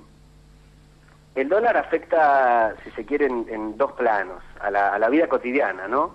[1.35, 5.29] el dólar afecta, si se quiere, en, en dos planos, a la, a la vida
[5.29, 6.13] cotidiana, ¿no?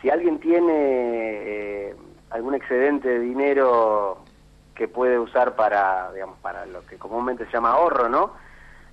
[0.00, 1.94] Si alguien tiene eh,
[2.30, 4.18] algún excedente de dinero
[4.74, 8.32] que puede usar para, digamos, para lo que comúnmente se llama ahorro, ¿no?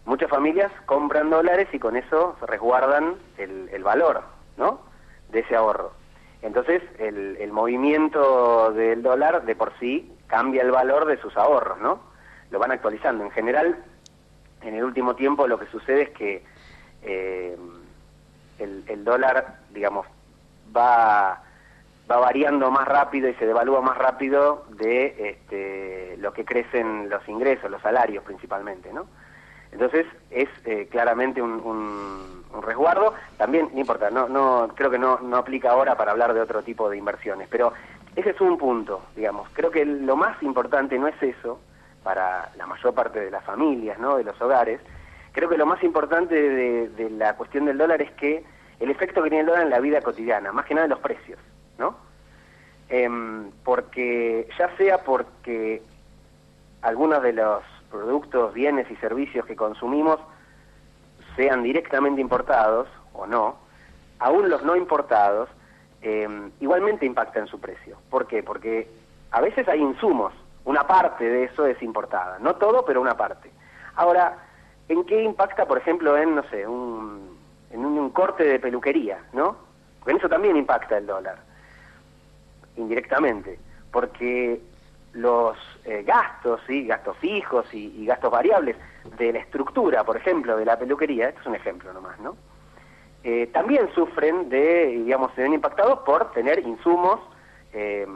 [0.06, 4.24] Muchas familias compran dólares y con eso resguardan el, el valor,
[4.58, 4.82] ¿no?
[5.32, 5.92] De ese ahorro.
[6.42, 11.80] Entonces, el, el movimiento del dólar de por sí cambia el valor de sus ahorros,
[11.80, 12.00] ¿no?
[12.50, 13.24] Lo van actualizando.
[13.24, 13.84] En general,
[14.62, 16.44] en el último tiempo lo que sucede es que
[17.04, 17.58] eh,
[18.58, 20.08] el, el dólar, digamos,
[20.76, 21.44] va
[22.10, 27.28] va variando más rápido y se devalúa más rápido de este, lo que crecen los
[27.28, 29.06] ingresos, los salarios principalmente, ¿no?
[29.72, 33.14] Entonces es eh, claramente un, un- resguardo.
[33.38, 36.62] También, no importa, no, no, creo que no, no aplica ahora para hablar de otro
[36.64, 37.72] tipo de inversiones, pero
[38.16, 39.48] ese es un punto, digamos.
[39.54, 41.60] Creo que lo más importante no es eso
[42.04, 44.18] para la mayor parte de las familias, ¿no?
[44.18, 44.82] De los hogares.
[45.32, 48.44] Creo que lo más importante de, de la cuestión del dólar es que
[48.80, 51.00] el efecto que tiene el dólar en la vida cotidiana, más que nada en los
[51.00, 51.40] precios,
[51.78, 51.96] ¿no?
[52.90, 55.84] Em, porque ya sea porque
[56.82, 60.20] algunos de los productos, bienes y servicios que consumimos
[61.36, 63.58] sean directamente importados o no,
[64.20, 65.50] aún los no importados
[66.02, 67.98] em, igualmente impactan su precio.
[68.10, 68.44] ¿Por qué?
[68.44, 68.90] Porque
[69.32, 70.34] a veces hay insumos,
[70.66, 73.52] una parte de eso es importada, no todo, pero una parte.
[73.96, 74.38] Ahora,
[74.88, 77.38] ¿en qué impacta, por ejemplo, en, no sé, un,
[77.72, 79.58] en un, corte de peluquería, ¿no?
[80.06, 81.38] En eso también impacta el dólar
[82.76, 83.60] indirectamente,
[83.92, 84.62] porque
[85.14, 86.86] los eh, gastos, ¿sí?
[86.86, 88.76] gastos fijos y, gastos variables
[89.18, 92.36] de la estructura, por ejemplo, de la peluquería, esto es un ejemplo nomás, ¿no?
[93.24, 97.20] Eh, también sufren de, digamos, se ven impactados por tener insumos
[97.74, 98.08] eh,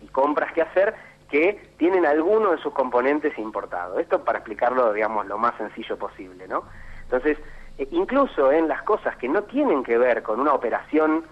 [0.00, 0.94] y compras que hacer
[1.28, 4.00] que tienen alguno de sus componentes importados.
[4.00, 6.64] Esto para explicarlo, digamos, lo más sencillo posible, ¿no?
[7.02, 7.38] Entonces,
[7.76, 11.24] eh, incluso en las cosas que no tienen que ver con una operación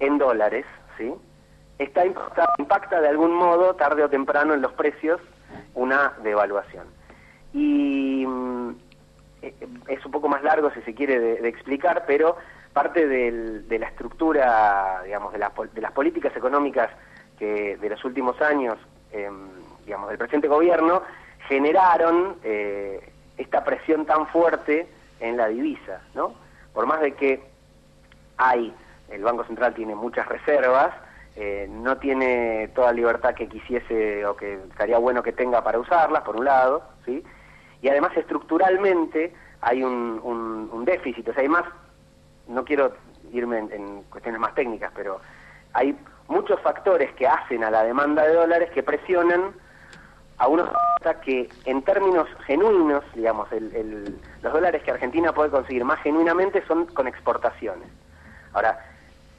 [0.00, 0.66] en dólares,
[0.98, 1.14] ¿sí?
[1.82, 5.20] Está impacta, de algún modo, tarde o temprano, en los precios
[5.74, 6.86] una devaluación.
[7.52, 8.70] Y mm,
[9.42, 9.54] eh,
[9.88, 12.36] es un poco más largo, si se quiere, de, explicar, pero
[12.72, 16.88] parte de la estructura, digamos, de, la de las políticas económicas
[17.36, 18.78] que de los últimos años,
[19.10, 19.48] em,
[19.84, 21.02] digamos, del presente gobierno,
[21.48, 24.86] generaron eh, esta presión tan fuerte
[25.18, 26.34] en la divisa, ¿no?
[26.72, 27.42] Por más de que
[28.36, 28.72] hay,
[29.10, 30.94] el Banco Central tiene muchas reservas,
[31.36, 36.22] eh, no tiene toda libertad que quisiese o que estaría bueno que tenga para usarlas,
[36.22, 37.22] por un lado, ¿sí?
[37.80, 41.64] Y además estructuralmente hay un, un- déficit, o sea, hay más,
[42.48, 42.92] no quiero
[43.32, 45.20] irme en, en cuestiones más técnicas, pero
[45.72, 45.96] hay
[46.28, 49.52] muchos factores que hacen a la demanda de dólares que presionan
[50.38, 50.68] a unos
[51.24, 56.64] que en términos genuinos, digamos, el- el- los dólares que Argentina puede conseguir más genuinamente
[56.66, 57.88] son con exportaciones.
[58.52, 58.78] Ahora,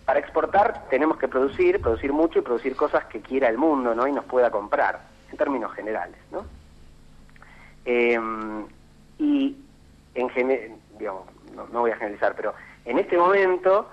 [0.05, 4.05] para exportar tenemos que producir, producir mucho y producir cosas que quiera el mundo, ¿no?
[4.07, 5.01] Y nos pueda comprar,
[5.31, 6.45] en términos generales, ¿no?
[7.85, 8.19] Eh,
[9.17, 9.57] y
[10.15, 11.23] en gene- digamos,
[11.55, 12.53] no, voy a generalizar, pero
[12.85, 13.89] en este momento,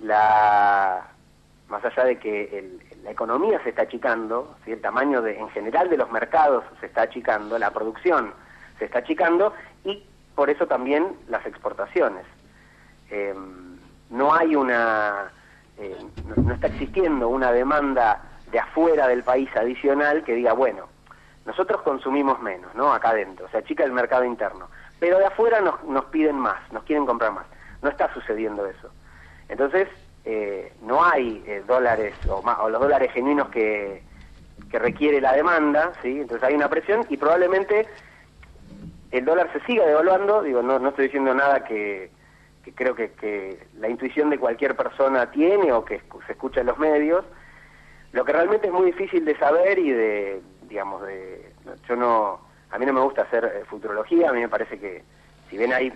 [0.00, 1.06] la,
[1.68, 4.72] más allá de que la economía se está achicando, ¿sí?
[4.72, 8.32] el tamaño de, en general de los mercados se está achicando, la producción
[8.78, 9.52] se está achicando
[9.84, 10.02] y
[10.34, 12.24] por eso también las exportaciones.
[13.10, 13.34] Eh,
[14.10, 15.30] no hay una,
[15.76, 15.96] eh,
[16.44, 20.88] no, está existiendo una demanda de afuera del país adicional que diga, bueno,
[21.44, 22.92] nosotros consumimos menos, ¿no?
[22.92, 24.68] Acá adentro, se achica el mercado interno,
[24.98, 27.46] pero de afuera nos, nos piden más, nos quieren comprar más.
[27.82, 28.90] No está sucediendo eso.
[29.48, 29.88] Entonces,
[30.24, 34.02] eh, no hay eh, dólares o, ma- o los dólares genuinos que,
[34.70, 36.20] que requiere la demanda, ¿sí?
[36.20, 37.86] Entonces hay una presión y probablemente
[39.10, 42.10] el dólar se siga devaluando, digo, no, no estoy diciendo nada que,
[42.64, 46.66] que creo que, que la intuición de cualquier persona tiene o que se escucha en
[46.66, 47.24] los medios,
[48.12, 51.52] lo que realmente es muy difícil de saber y de, digamos, de,
[51.88, 52.40] yo no,
[52.70, 55.02] a mí no me gusta hacer eh, futurología, a mí me parece que
[55.50, 55.92] si bien hay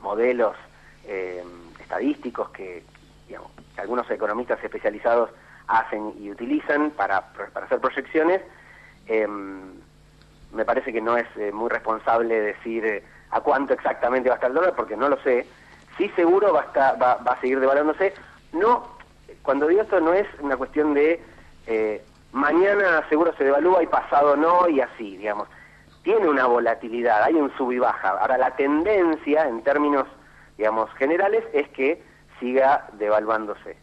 [0.00, 0.56] modelos
[1.04, 1.42] eh,
[1.80, 2.82] estadísticos que,
[3.26, 5.30] digamos, que algunos economistas especializados
[5.66, 8.40] hacen y utilizan para, para hacer proyecciones,
[9.06, 9.74] em,
[10.52, 14.38] me parece que no es eh, muy responsable decir eh, a cuánto exactamente va a
[14.38, 15.46] estar el dólar, porque no lo sé.
[15.98, 18.14] Sí seguro va a, estar- va, a seguir devaluándose.
[18.52, 18.96] No,
[19.42, 21.20] cuando digo esto no es una cuestión de
[21.66, 25.48] eh, mañana seguro se devalúa y pasado no y así, digamos.
[26.02, 28.10] Tiene una volatilidad, hay un sub y baja.
[28.10, 30.06] Ahora la tendencia en términos,
[30.56, 32.02] digamos, generales es que
[32.40, 33.76] siga devaluándose.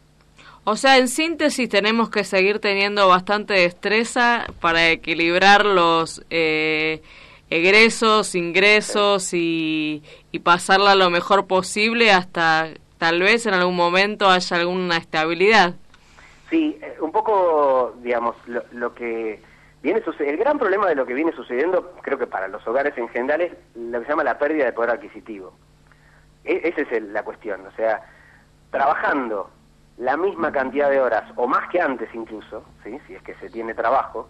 [0.64, 7.02] O sea, en síntesis tenemos que seguir teniendo bastante destreza para equilibrar los eh,
[7.50, 12.68] egresos, ingresos y, y pasarla lo mejor posible hasta
[12.98, 15.74] tal vez en algún momento haya alguna estabilidad.
[16.50, 18.36] Sí, eh, un poco, digamos,
[18.72, 19.40] lo, que
[19.82, 23.08] viene el gran problema de lo que viene sucediendo, creo que para los hogares en
[23.08, 25.52] general, es lo que se llama la pérdida de poder adquisitivo.
[26.44, 28.02] E- esa es el- la cuestión, o sea,
[28.70, 29.50] trabajando
[29.98, 32.98] la misma cantidad de horas, o más que antes incluso, ¿sí?
[33.06, 34.28] si es que se tiene trabajo,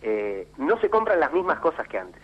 [0.00, 2.22] eh, no se compran las mismas cosas que antes.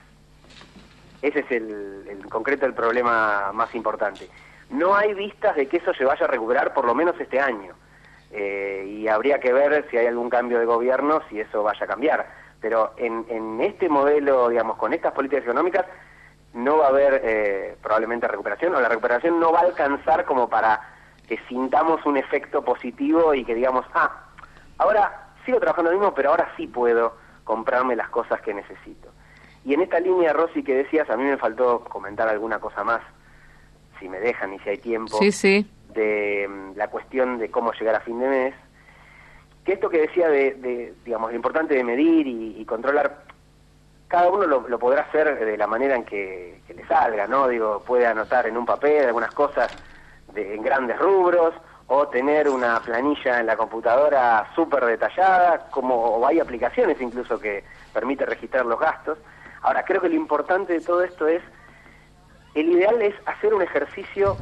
[1.22, 4.28] Ese es el, en concreto el problema más importante.
[4.70, 7.74] No hay vistas de que eso se vaya a recuperar por lo menos este año.
[8.30, 11.88] Eh, y habría que ver si hay algún cambio de gobierno, si eso vaya a
[11.88, 12.26] cambiar.
[12.60, 15.86] Pero en, este modelo, digamos, con estas políticas económicas,
[16.52, 20.48] no va a haber eh, probablemente recuperación, o la recuperación no va a alcanzar como
[20.48, 20.80] para
[21.26, 24.24] que sintamos un efecto positivo y que digamos, ah,
[24.78, 29.07] ahora sigo trabajando lo mismo, pero ahora sí puedo comprarme las cosas que necesito.
[29.68, 33.02] Y en esta línea, Rosy, que decías, a mí me faltó comentar alguna cosa más,
[34.00, 35.70] si me dejan y si hay tiempo, Sí, sí.
[35.92, 38.54] de mm, la cuestión de cómo llegar a fin de mes,
[39.66, 43.24] que esto que decía de, de, digamos, lo importante de medir y, y controlar,
[44.08, 47.46] cada uno lo, lo podrá hacer de la manera en que, que le salga, ¿no?
[47.46, 49.70] Digo, puede anotar en un papel algunas cosas
[50.32, 51.52] de, en grandes rubros,
[51.90, 57.64] o tener una planilla en la computadora súper detallada, como o hay aplicaciones incluso que
[57.92, 59.18] permite registrar los gastos.
[59.68, 61.42] Ahora, creo que lo importante de todo esto es,
[62.54, 64.34] el ideal es hacer un ejercicio,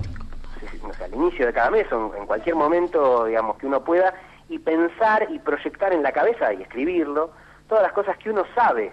[0.87, 4.15] no sé, al inicio de cada mes o en, cualquier momento, digamos, que uno pueda,
[4.49, 7.33] y pensar y proyectar en la cabeza y escribirlo
[7.69, 8.93] todas las cosas que uno sabe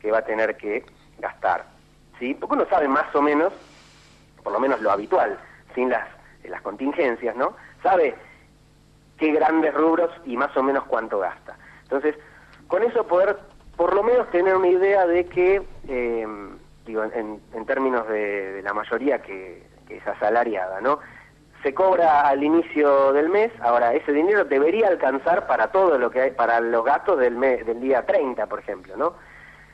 [0.00, 0.86] que va a tener que
[1.18, 1.64] gastar,
[2.20, 2.32] ¿sí?
[2.34, 3.52] Porque uno sabe más o menos,
[4.44, 5.36] por lo menos lo habitual,
[5.74, 6.06] sin las,
[6.44, 7.56] las contingencias, ¿no?
[7.82, 8.14] Sabe
[9.18, 11.56] qué grandes rubros y más o menos cuánto gasta.
[11.82, 12.14] Entonces,
[12.68, 13.36] con eso poder
[13.82, 16.26] por lo menos tener una idea de que, eh,
[16.86, 21.00] digo, en, en términos de, la mayoría que, es asalariada, ¿no?
[21.64, 26.20] Se cobra al inicio del mes, ahora ese dinero debería alcanzar para todo lo que
[26.20, 29.14] hay, para los gastos del, mes, del día 30, por ejemplo, ¿no?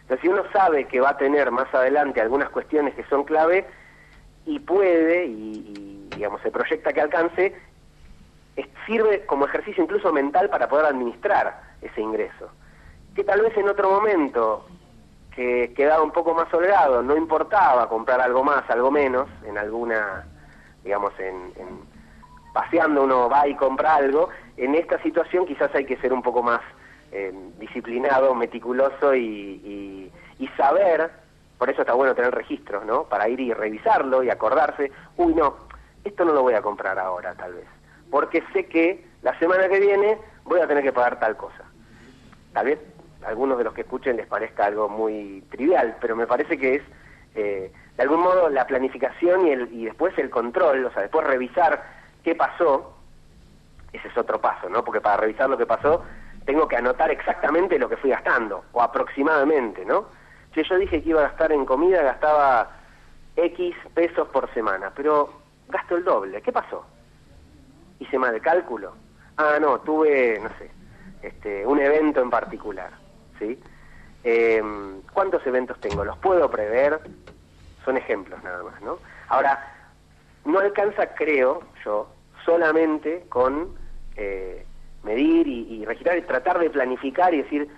[0.00, 3.66] Entonces, si uno sabe que va a tener más adelante algunas cuestiones que son clave
[4.46, 7.54] y puede, y, digamos, se proyecta que alcance,
[8.86, 12.50] sirve como ejercicio incluso mental para poder administrar ese ingreso.
[13.18, 14.64] Que tal vez en otro momento,
[15.34, 20.24] que quedaba un poco más holgado, no importaba comprar algo más, algo menos, en alguna,
[20.84, 21.80] digamos, en, en-
[22.54, 26.44] paseando uno va y compra algo, en esta situación quizás hay que ser un poco
[26.44, 26.60] más
[27.10, 29.20] eh, disciplinado, meticuloso y,
[29.64, 31.10] y- y saber,
[31.58, 33.02] por eso está bueno tener registros, ¿no?
[33.08, 35.56] Para ir y revisarlo y acordarse, uy, no,
[36.04, 37.66] esto no lo voy a comprar ahora, tal vez,
[38.12, 41.64] porque sé que la semana que viene voy a tener que pagar tal cosa.
[42.52, 42.78] Tal vez
[43.24, 46.82] algunos de los que escuchen les parezca algo muy trivial, pero me parece que es,
[47.34, 51.26] eh, de algún modo, la planificación y, el, y después el control, o sea, después
[51.26, 51.82] revisar
[52.22, 52.94] qué pasó,
[53.92, 54.84] ese es otro paso, ¿no?
[54.84, 56.04] Porque para revisar lo que pasó,
[56.44, 60.06] tengo que anotar exactamente lo que fui gastando, o aproximadamente, ¿no?
[60.54, 62.70] Si yo dije que iba a gastar en comida, gastaba
[63.36, 65.32] X pesos por semana, pero
[65.68, 66.86] gasto el doble, ¿qué pasó?
[67.98, 68.94] Hice mal el cálculo.
[69.36, 70.70] Ah, no, tuve, no sé,
[71.22, 72.90] este, un evento en particular,
[73.38, 73.58] ¿sí?
[74.24, 74.62] Eh,
[75.12, 76.04] ¿Cuántos eventos tengo?
[76.04, 77.00] ¿Los puedo prever?
[77.84, 78.98] Son ejemplos nada más, ¿no?
[79.28, 79.74] Ahora,
[80.44, 82.10] no alcanza, creo yo,
[82.44, 83.76] solamente con
[84.16, 84.64] eh,
[85.02, 87.68] medir y, registrar y tratar de planificar y decir,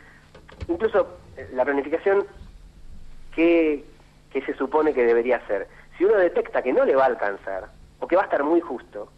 [0.68, 2.26] incluso eh, la planificación,
[3.34, 3.84] ¿qué,
[4.32, 5.68] qué se supone que debería hacer?
[5.98, 7.68] Si uno detecta que no le va a alcanzar,
[8.00, 9.12] o que va a estar muy justo,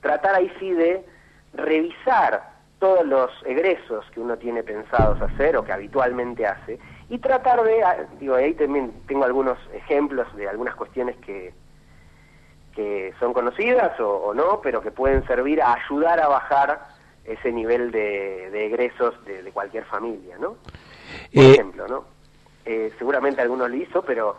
[0.00, 1.04] tratar ahí sí de
[1.52, 7.62] revisar todos los egresos que uno tiene pensados hacer o que habitualmente hace y tratar
[7.62, 11.54] de, ah, digo, ahí también tengo algunos ejemplos de algunas cuestiones que,
[12.74, 16.88] que son conocidas o, o no, pero que pueden servir a ayudar a bajar
[17.24, 20.56] ese nivel de, de egresos de, de cualquier familia, ¿no?
[21.32, 22.04] Por Eh, ejemplo, ¿no?
[22.64, 24.36] Eh, seguramente algunos lo hizo, pero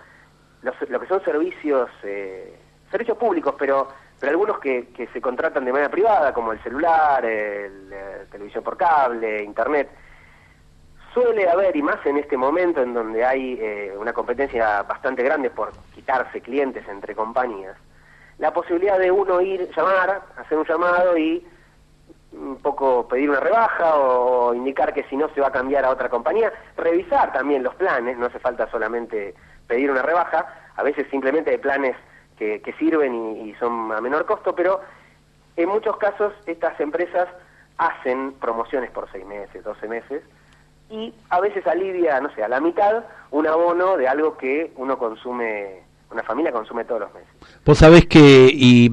[0.62, 2.56] los- lo que son servicios, eh,
[2.92, 3.88] servicios públicos, pero
[4.20, 8.64] pero algunos que, que se contratan de manera privada, como el celular, el, eh, televisión
[8.64, 9.90] por cable, internet,
[11.14, 15.50] suele haber, y más en este momento en donde hay eh, una competencia bastante grande
[15.50, 17.78] por quitarse clientes entre compañías,
[18.38, 21.46] la posibilidad de uno ir, llamar, hacer un llamado y
[22.34, 25.90] un poco pedir una rebaja o indicar que si no se va a cambiar a
[25.90, 29.34] otra compañía, revisar también los planes, no hace falta solamente
[29.68, 30.46] pedir una rebaja,
[30.76, 31.96] a veces simplemente hay planes
[32.38, 34.82] que, que sirven y, y son a menor costo, pero
[35.58, 37.28] en muchos casos estas empresas
[37.78, 40.24] hacen promociones por seis meses, 12 meses,
[40.90, 44.98] y a veces alivia, no sé, a la mitad un abono de algo que uno
[44.98, 45.82] consume,
[46.12, 47.30] una familia consume todos los meses.
[47.66, 48.92] Vos sabés que, y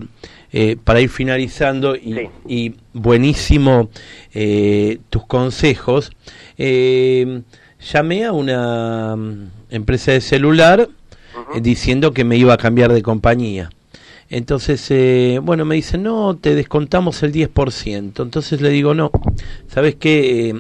[0.53, 3.91] eh, para ir finalizando, y, y buenísimo
[4.33, 6.13] eh, tus consejos,
[6.57, 7.43] eh,
[7.81, 10.89] llamé a una mm, empresa de celular
[11.55, 13.71] eh, diciendo que me iba a cambiar de compañía.
[14.33, 18.23] Entonces, eh, bueno, me dicen, no, te descontamos el 10%.
[18.23, 19.11] Entonces le digo, no,
[19.69, 20.49] ¿sabes qué?
[20.49, 20.55] Eh,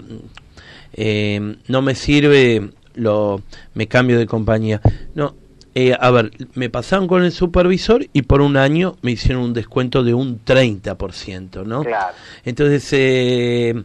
[0.94, 3.40] eh, no me sirve, lo,
[3.74, 4.82] me cambio de compañía.
[5.14, 5.34] No,
[5.74, 9.54] eh, a ver, me pasaron con el supervisor y por un año me hicieron un
[9.54, 11.82] descuento de un 30%, ¿no?
[11.82, 12.14] Claro.
[12.44, 13.82] Entonces, eh,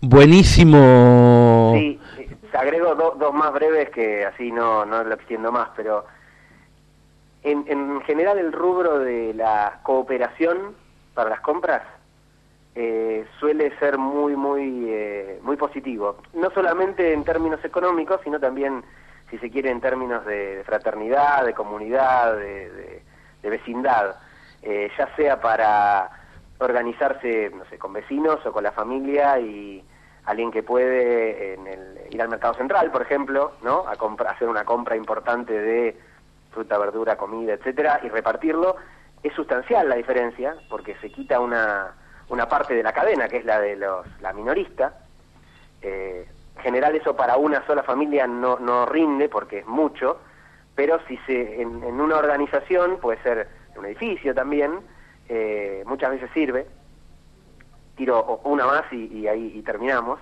[0.00, 1.74] buenísimo.
[1.76, 1.98] Sí,
[2.52, 6.04] te agrego do- dos más breves que así no, no lo extiendo más, pero
[7.42, 10.76] en, en general el rubro de la cooperación
[11.14, 11.82] para las compras
[12.74, 16.18] eh, suele ser muy, muy, eh, muy positivo.
[16.34, 18.82] No solamente en términos económicos, sino también,
[19.30, 23.02] si se quiere, en términos de, de fraternidad, de comunidad, de, de-
[23.42, 24.16] de vecindad.
[24.62, 26.08] Eh, ya sea para
[26.58, 29.84] organizarse, no sé, con vecinos o con la familia y
[30.24, 33.86] alguien que puede en el, ir al mercado central, por ejemplo, ¿no?
[33.88, 35.98] A compra- hacer una compra importante de
[36.52, 38.76] fruta, verdura, comida, etcétera, y repartirlo,
[39.22, 41.94] es sustancial la diferencia, porque se quita una,
[42.28, 44.94] una parte de la cadena, que es la de los, la minorista.
[45.80, 50.20] Eh, en general eso para una sola familia no, no rinde, porque es mucho,
[50.74, 54.80] pero si se en, en una organización, puede ser en un edificio también,
[55.28, 56.66] eh, muchas veces sirve.
[58.02, 60.18] Tiro una más y, ahí y terminamos.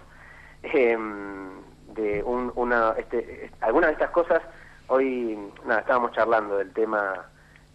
[0.62, 1.48] Em,
[1.94, 4.42] de un, una, este, est- algunas de estas cosas,
[4.88, 7.24] hoy nada, estábamos charlando del tema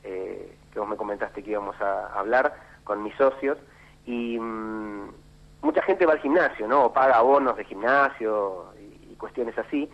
[0.04, 2.54] eh, que vos me comentaste que íbamos a hablar
[2.84, 3.58] con mis socios
[4.06, 5.10] y mm,
[5.64, 6.86] mucha gente va al gimnasio, ¿no?
[6.86, 8.66] O paga abonos de gimnasio
[9.10, 9.90] y, cuestiones así.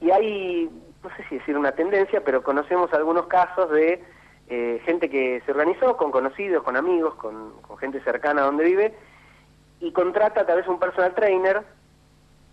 [0.00, 0.70] Y hay,
[1.02, 4.00] no sé si decir una tendencia, pero conocemos algunos casos de
[4.48, 8.94] eh, gente que se organizó con conocidos, con amigos, con gente cercana a donde vive
[9.80, 11.62] y contrata tal vez un personal trainer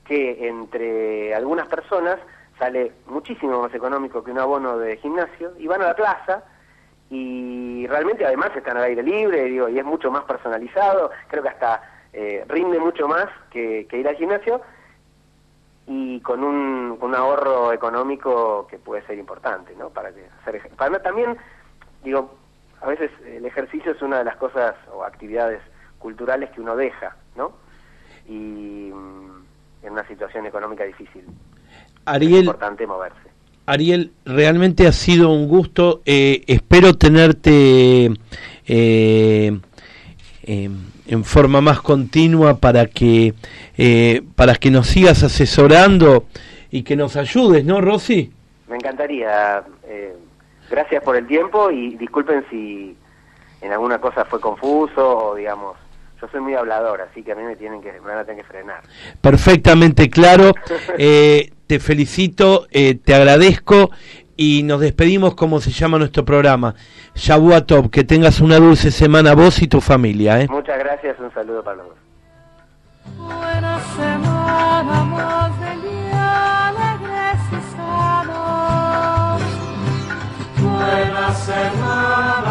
[0.05, 2.17] que entre algunas personas
[2.57, 6.43] sale muchísimo más económico que un abono de gimnasio y van a la plaza
[7.09, 11.49] y realmente además están al aire libre digo, y es mucho más personalizado, creo que
[11.49, 11.81] hasta
[12.13, 14.61] eh, rinde mucho más que, que ir al gimnasio
[15.87, 19.89] y con un, ahorro económico que puede ser importante, ¿no?
[19.89, 21.37] Para que hacer para también
[22.03, 22.35] digo,
[22.81, 25.61] a veces el ejercicio es una de las cosas o actividades
[25.99, 27.53] culturales que uno deja, ¿no?
[28.27, 29.43] Y mm,
[29.83, 31.21] en una situación económica difícil.
[31.25, 31.31] Es
[32.05, 33.17] Ariel, importante moverse.
[33.65, 36.01] Ariel, realmente ha sido un gusto.
[36.05, 38.11] eh, espero tenerte
[38.65, 39.59] eh,
[40.43, 40.69] eh,
[41.07, 43.33] en forma más continua para que
[43.77, 46.25] eh, para que nos sigas asesorando
[46.71, 48.31] y que nos ayudes, ¿no, Rosy?
[48.69, 49.63] Me encantaría.
[49.85, 50.15] eh,
[50.69, 52.95] gracias por el tiempo y disculpen si
[53.61, 55.77] en alguna cosa fue confuso o digamos.
[56.19, 58.43] Yo soy muy hablador, así que a mí me tienen que me van a tener
[58.43, 58.81] que frenar.
[59.21, 60.51] Perfectamente claro.
[60.99, 63.91] Eh, te felicito, eh, te agradezco
[64.37, 66.75] y nos despedimos como se llama nuestro programa.
[67.15, 70.39] Shabua Top, que tengas una dulce semana vos y tu familia.
[70.41, 70.47] ¿eh?
[70.49, 71.97] Muchas gracias, un saludo para los dos.
[73.17, 79.41] Buena semana, del día, alegres y sanos.
[80.61, 82.46] Buena semana,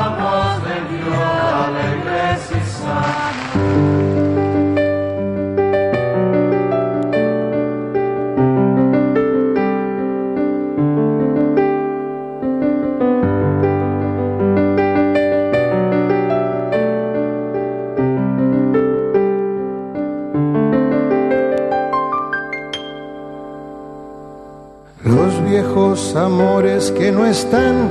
[26.17, 27.91] amores que no están,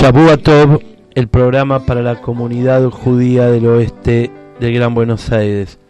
[0.00, 0.80] Shabua Tov,
[1.16, 4.30] el programa para la comunidad judía del oeste
[4.60, 5.80] del Gran Buenos Aires.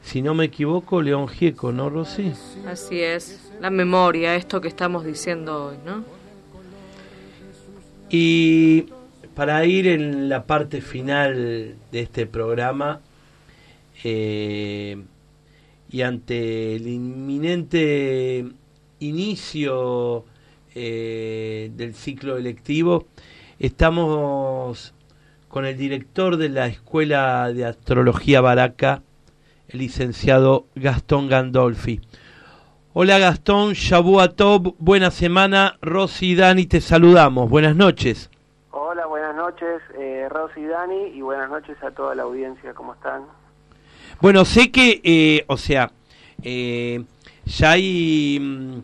[0.00, 2.32] Si no me equivoco, León Gieco, ¿no, Rosy?
[2.66, 6.04] Así es, la memoria, esto que estamos diciendo hoy, ¿no?
[8.10, 8.86] Y
[9.36, 13.00] para ir en la parte final de este programa,
[14.02, 15.00] eh,
[15.88, 18.44] y ante el inminente
[18.98, 20.24] inicio
[20.74, 23.06] eh, del ciclo electivo.
[23.62, 24.92] Estamos
[25.46, 29.02] con el director de la Escuela de Astrología Baraca,
[29.68, 32.00] el licenciado Gastón Gandolfi.
[32.92, 35.78] Hola Gastón, Shabu Top, buena semana.
[35.80, 37.48] Rosy y Dani, te saludamos.
[37.48, 38.30] Buenas noches.
[38.72, 42.74] Hola, buenas noches, eh, Rosy y Dani, y buenas noches a toda la audiencia.
[42.74, 43.22] ¿Cómo están?
[44.20, 45.92] Bueno, sé que, eh, o sea,
[46.42, 47.04] eh,
[47.44, 48.78] ya hay mm,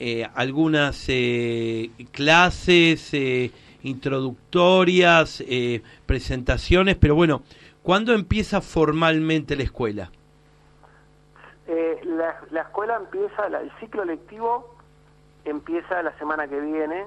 [0.00, 3.50] eh, algunas eh, clases eh,
[3.82, 7.42] introductorias, eh, presentaciones, pero bueno,
[7.82, 10.10] ¿cuándo empieza formalmente la escuela?
[11.66, 14.74] Eh, la, la escuela empieza, la- el ciclo lectivo
[15.44, 17.06] empieza la semana que viene.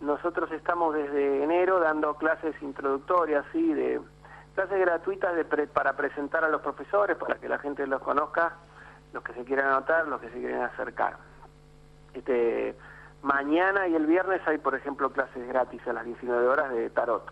[0.00, 4.00] Nosotros estamos desde enero dando clases introductorias, sí, de
[4.54, 8.54] clases gratuitas de pre- para presentar a los profesores, para que la gente los conozca,
[9.12, 11.16] los que se quieran anotar, los que se quieren acercar.
[12.14, 12.74] Este,
[13.22, 17.24] mañana y el viernes hay, por ejemplo, clases gratis a las 19 horas de tarot.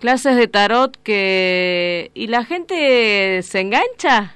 [0.00, 2.10] Clases de tarot que...
[2.14, 4.34] ¿Y la gente se engancha?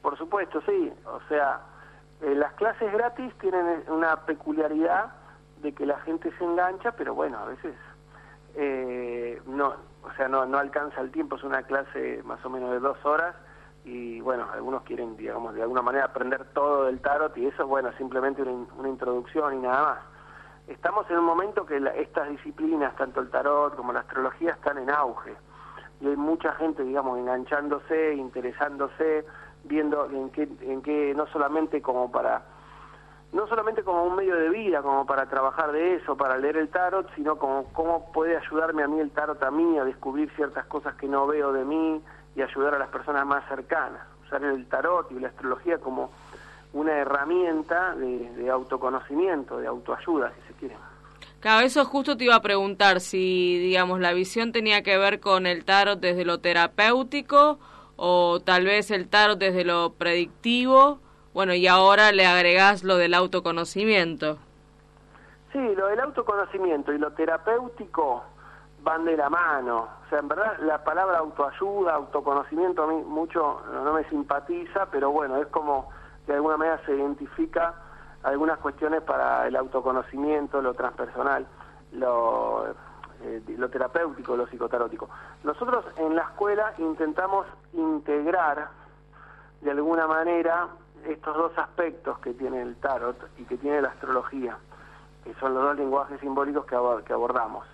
[0.00, 0.92] Por supuesto, sí.
[1.04, 1.60] O sea,
[2.22, 5.12] eh, las clases gratis tienen eh, una peculiaridad
[5.62, 7.74] de que la gente se engancha, pero bueno, a veces
[8.54, 11.36] eh, no, o sea, no, no alcanza el tiempo.
[11.36, 13.34] Es una clase más o menos de dos horas
[13.84, 17.90] y bueno, algunos quieren, digamos, de alguna manera aprender todo del tarot y eso, bueno,
[17.98, 19.98] simplemente una, una introducción y nada más.
[20.68, 24.78] Estamos en un momento que la- estas disciplinas, tanto el tarot como la astrología, están
[24.78, 25.34] en auge
[26.00, 29.24] y hay mucha gente, digamos, enganchándose, interesándose,
[29.64, 32.42] viendo en qué, en no solamente como para,
[33.32, 36.68] no solamente como un medio de vida, como para trabajar de eso, para leer el
[36.68, 40.64] tarot, sino como cómo puede ayudarme a mí el tarot a mí a descubrir ciertas
[40.66, 42.02] cosas que no veo de mí
[42.36, 44.02] y ayudar a las personas más cercanas.
[44.26, 46.10] Usar el tarot y la astrología como
[46.72, 50.76] una herramienta de, de autoconocimiento, de autoayuda, si se quiere.
[51.40, 55.46] Claro, eso justo te iba a preguntar si, digamos, la visión tenía que ver con
[55.46, 57.58] el tarot desde lo terapéutico
[57.96, 61.00] o tal vez el tarot desde lo predictivo.
[61.32, 64.38] Bueno, y ahora le agregás lo del autoconocimiento.
[65.52, 68.22] Sí, lo del autoconocimiento y lo terapéutico
[68.82, 69.88] van de la mano.
[70.06, 75.10] O sea, en verdad la palabra autoayuda, autoconocimiento a mí mucho no me simpatiza, pero
[75.10, 75.90] bueno, es como
[76.26, 77.74] de alguna manera se identifica
[78.22, 81.46] algunas cuestiones para el autoconocimiento, lo transpersonal,
[81.92, 82.66] lo,
[83.22, 85.08] eh, lo terapéutico, lo psicotarótico.
[85.44, 88.68] Nosotros en la escuela intentamos integrar
[89.60, 90.68] de alguna manera
[91.06, 94.58] estos dos aspectos que tiene el tarot y que tiene la astrología,
[95.24, 96.74] que son los dos lenguajes simbólicos que
[97.12, 97.66] abordamos.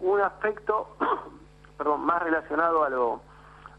[0.00, 0.96] Un aspecto
[1.78, 3.20] perdón, más relacionado a lo,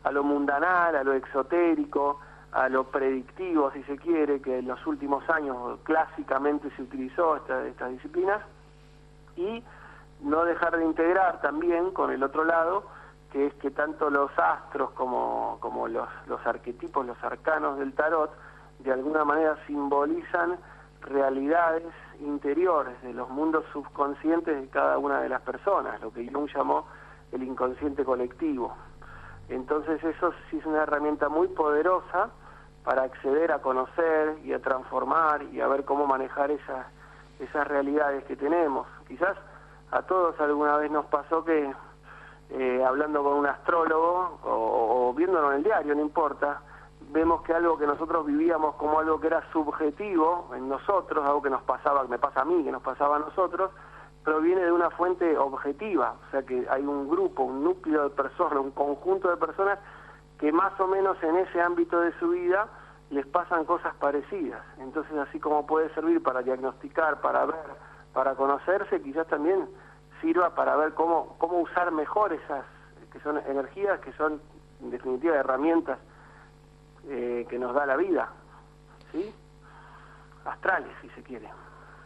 [0.03, 2.20] a lo mundanal, a lo exotérico,
[2.51, 7.65] a lo predictivo, si se quiere, que en los últimos años clásicamente se utilizó esta-
[7.65, 8.41] estas disciplinas,
[9.36, 9.63] y
[10.22, 12.84] no dejar de integrar también con el otro lado,
[13.32, 18.32] que es que tanto los astros como, como los, los arquetipos, los arcanos del tarot,
[18.80, 20.57] de alguna manera simbolizan
[21.01, 21.83] realidades
[22.19, 26.87] interiores de los mundos subconscientes de cada una de las personas, lo que Jung llamó
[27.31, 28.75] el inconsciente colectivo.
[29.49, 32.29] Entonces eso sí es una herramienta muy poderosa
[32.83, 36.87] para acceder a conocer y a transformar y a ver cómo manejar esas,
[37.39, 38.87] esas realidades que tenemos.
[39.07, 39.37] Quizás
[39.91, 41.73] a todos alguna vez nos pasó que
[42.49, 46.61] eh, hablando con un astrólogo o, o viéndolo en el diario, no importa,
[47.12, 51.49] vemos que algo que nosotros vivíamos como algo que era subjetivo en nosotros, algo que
[51.49, 53.72] nos pasaba, que me pasa a mí, que nos pasaba a nosotros,
[54.24, 58.60] proviene de una fuente objetiva, o sea que hay un grupo, un núcleo de personas,
[58.60, 59.80] un conjunto de personas
[60.38, 62.68] que más o menos en ese ámbito de su vida
[63.10, 64.62] les pasan cosas parecidas.
[64.80, 67.55] Entonces, así como puede servir para diagnosticar, para ver,
[68.14, 69.68] para conocerse, quizás también
[70.20, 72.66] sirva para ver cómo, cómo usar mejor esas,
[73.14, 74.41] que son energías, que son
[74.82, 75.97] en definitiva herramientas
[77.10, 78.30] eh, que nos da la vida,
[79.12, 79.34] ¿sí?
[80.45, 81.49] Astrales, si se quiere.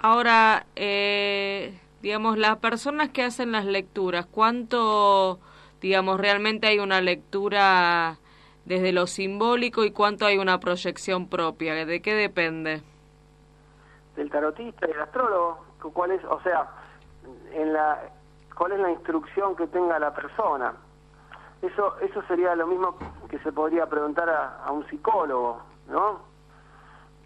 [0.01, 5.39] Ahora, eh, digamos, las personas que hacen las lecturas, ¿cuánto,
[5.79, 8.17] digamos, realmente hay una lectura
[8.65, 11.85] desde lo simbólico y cuánto hay una proyección propia?
[11.85, 12.81] ¿De qué depende?
[14.15, 16.67] del tarotista y del astrólogo, cu- cuál es, o sea,
[17.53, 17.97] en la
[18.57, 20.73] cuál es la instrucción que tenga la persona.
[21.61, 22.97] Eso eso sería lo mismo
[23.31, 26.19] que se podría preguntar a, un psicólogo, ¿no?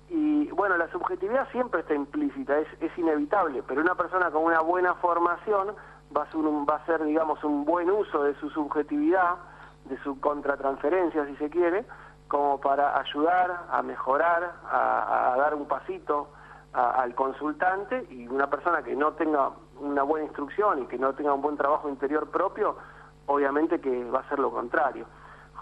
[0.08, 4.62] Y bueno, la subjetividad siempre está implícita, es, es inevitable, pero una persona con una
[4.62, 5.76] buena formación
[6.16, 9.38] va a, ser un, va a hacer, digamos, un buen uso de su subjetividad,
[9.86, 11.86] de su contratransferencia, si se quiere,
[12.28, 16.28] como para ayudar a mejorar, a, a dar un pasito
[16.74, 19.50] a- al consultante y una persona que no tenga
[19.80, 22.78] una buena instrucción y que no tenga un buen trabajo interior propio,
[23.26, 25.08] obviamente que va a ser lo contrario.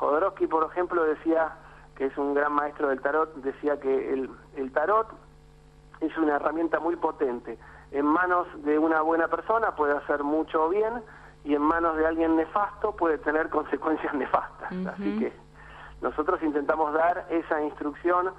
[0.03, 1.55] Jodorowsky, por ejemplo, decía,
[1.95, 5.07] que es un gran maestro del tarot, decía que el, el tarot
[6.01, 7.57] es una herramienta muy potente.
[7.91, 11.01] En manos de una buena persona puede hacer mucho bien
[11.45, 14.73] y en manos de alguien nefasto puede tener consecuencias nefastas.
[14.87, 15.31] Así que
[16.01, 18.31] nosotros intentamos dar esa instrucción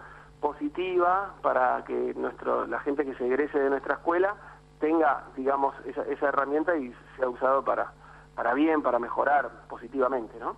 [0.42, 4.34] positiva para que nuestro, la gente que se egrese de nuestra escuela
[4.80, 7.92] tenga, digamos, esa, esa herramienta y sea usado para,
[8.34, 10.56] para bien, para mejorar positivamente, ¿no?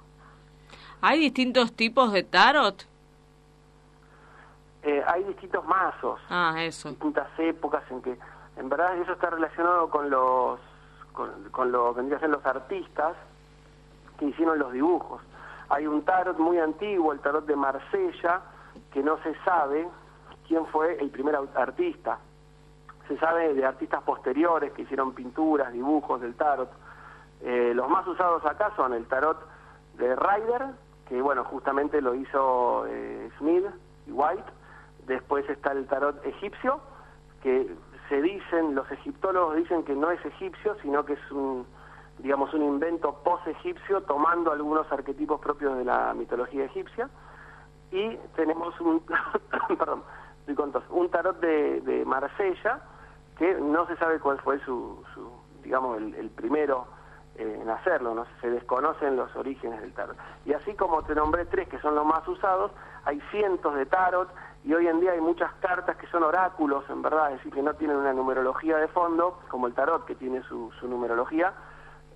[1.00, 2.86] ¿Hay distintos tipos de tarot?
[4.82, 6.90] Eh, hay distintos mazos, Ah, eso.
[6.90, 8.18] distintas épocas en que,
[8.56, 10.60] en verdad, eso está relacionado con los,
[11.12, 13.16] con, con lo que vendrían a ser los artistas
[14.18, 15.20] que hicieron los dibujos.
[15.68, 18.40] Hay un tarot muy antiguo, el tarot de Marsella,
[18.92, 19.88] que no se sabe
[20.46, 22.18] quién fue el primer artista.
[23.08, 26.70] Se sabe de artistas posteriores que hicieron pinturas, dibujos del tarot.
[27.42, 29.38] Eh, los más usados acá son el tarot
[29.94, 30.66] de Ryder,
[31.08, 33.64] que bueno, justamente lo hizo eh, Smith
[34.06, 34.44] y White.
[35.06, 36.80] Después está el tarot egipcio,
[37.42, 37.74] que
[38.08, 41.66] se dicen, los egiptólogos dicen que no es egipcio, sino que es un,
[42.18, 47.08] digamos, un invento post-egipcio tomando algunos arquetipos propios de la mitología egipcia.
[47.92, 49.00] Y tenemos un,
[49.78, 50.02] perdón,
[50.90, 52.80] un tarot de, de Marsella,
[53.38, 55.30] que no se sabe cuál fue su, su
[55.62, 56.95] digamos, el, el primero
[57.38, 60.16] en hacerlo, no se desconocen los orígenes del tarot.
[60.44, 62.72] Y así como te nombré tres que son los más usados,
[63.04, 64.28] hay cientos de tarot
[64.64, 67.62] y hoy en día hay muchas cartas que son oráculos, en verdad, es decir, que
[67.62, 71.52] no tienen una numerología de fondo, como el tarot que tiene su, su numerología,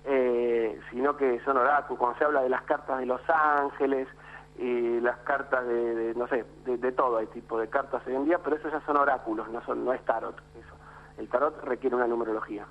[0.03, 1.99] eh, sino que son oráculos.
[1.99, 4.07] Cuando se habla de las cartas de los ángeles,
[4.57, 8.25] y las cartas de, no sé, de, de todo, hay tipo de cartas hoy en
[8.25, 10.37] día, pero eso ya son oráculos, no, son, no es tarot.
[10.55, 10.75] Eso.
[11.17, 12.65] El tarot requiere una numerología.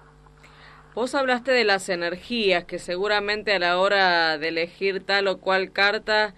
[0.94, 5.70] Vos hablaste de las energías, que seguramente a la hora de elegir tal o cual
[5.70, 6.34] carta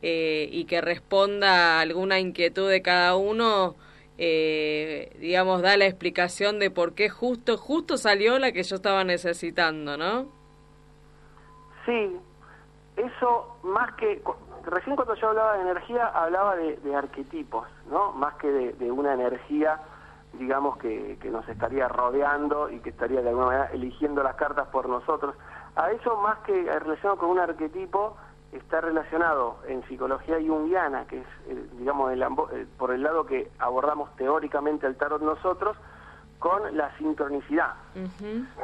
[0.00, 3.74] eh, y que responda a alguna inquietud de cada uno,
[4.16, 9.02] eh, digamos, da la explicación de por qué justo, justo salió la que yo estaba
[9.02, 10.26] necesitando, ¿no?
[11.84, 12.16] Sí,
[12.96, 14.22] eso más que...
[14.66, 18.12] Recién cuando yo hablaba de energía, hablaba de, arquetipos, ¿no?
[18.12, 19.80] Más que de una energía,
[20.38, 24.68] digamos, que, que nos estaría rodeando y que estaría de alguna manera eligiendo las cartas
[24.68, 25.34] por nosotros.
[25.74, 28.16] A eso, más que relacionado con un arquetipo,
[28.52, 33.50] está relacionado en psicología junguiana, que es, eh, digamos, el eh, por el lado que
[33.58, 35.76] abordamos teóricamente el tarot nosotros,
[36.38, 37.74] con la sincronicidad.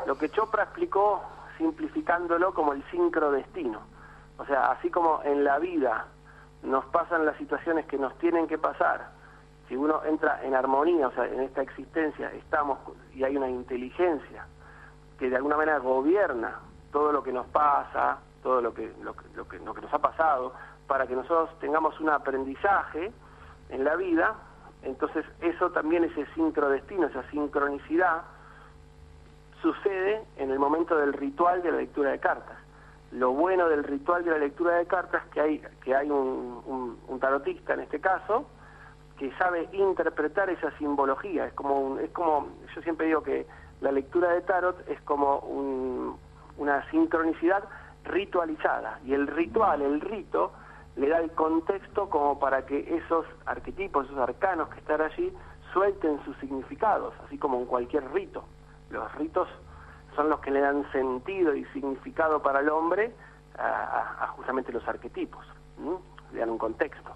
[0.06, 1.22] Lo que Chopra explicó
[1.56, 3.80] simplificándolo como el sincrodestino.
[4.38, 6.06] O sea, así como en la vida
[6.62, 9.10] nos pasan las situaciones que nos tienen que pasar,
[9.72, 12.78] si uno entra en armonía, o sea, en esta existencia estamos
[13.14, 14.44] y hay una inteligencia
[15.18, 16.58] que de alguna manera gobierna
[16.92, 19.98] todo lo que nos pasa, todo lo que, lo lo que, lo que nos ha
[19.98, 20.52] pasado,
[20.86, 23.12] para que nosotros tengamos un aprendizaje
[23.70, 24.34] en la vida,
[24.82, 28.24] entonces eso también, ese sincrodestino, esa sincronicidad,
[29.62, 32.58] sucede en el momento del ritual de la lectura de cartas.
[33.10, 36.98] Lo bueno del ritual de la lectura de cartas es que hay, que hay un-
[37.08, 38.44] un tarotista en este caso
[39.32, 41.46] sabe interpretar esa simbología.
[41.46, 43.46] Es como, un- es como yo siempre digo que
[43.80, 46.16] la lectura de tarot es como un-
[46.58, 47.64] una sincronicidad
[48.04, 50.52] ritualizada y el ritual, el rito,
[50.96, 55.32] le da el contexto como para que esos arquetipos, esos arcanos que están allí,
[55.72, 58.44] suelten sus significados, así como en cualquier rito.
[58.90, 59.48] Los ritos
[60.14, 63.14] son los que le dan sentido y significado para el hombre
[63.58, 65.46] a, justamente los arquetipos,
[66.32, 67.12] le dan un contexto.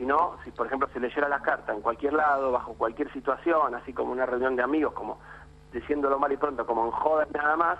[0.00, 3.74] Si no, si por ejemplo se leyera la carta en cualquier lado, bajo cualquier situación,
[3.74, 5.18] así como una reunión de amigos, como
[5.74, 7.78] diciéndolo mal y pronto, como en joda nada más,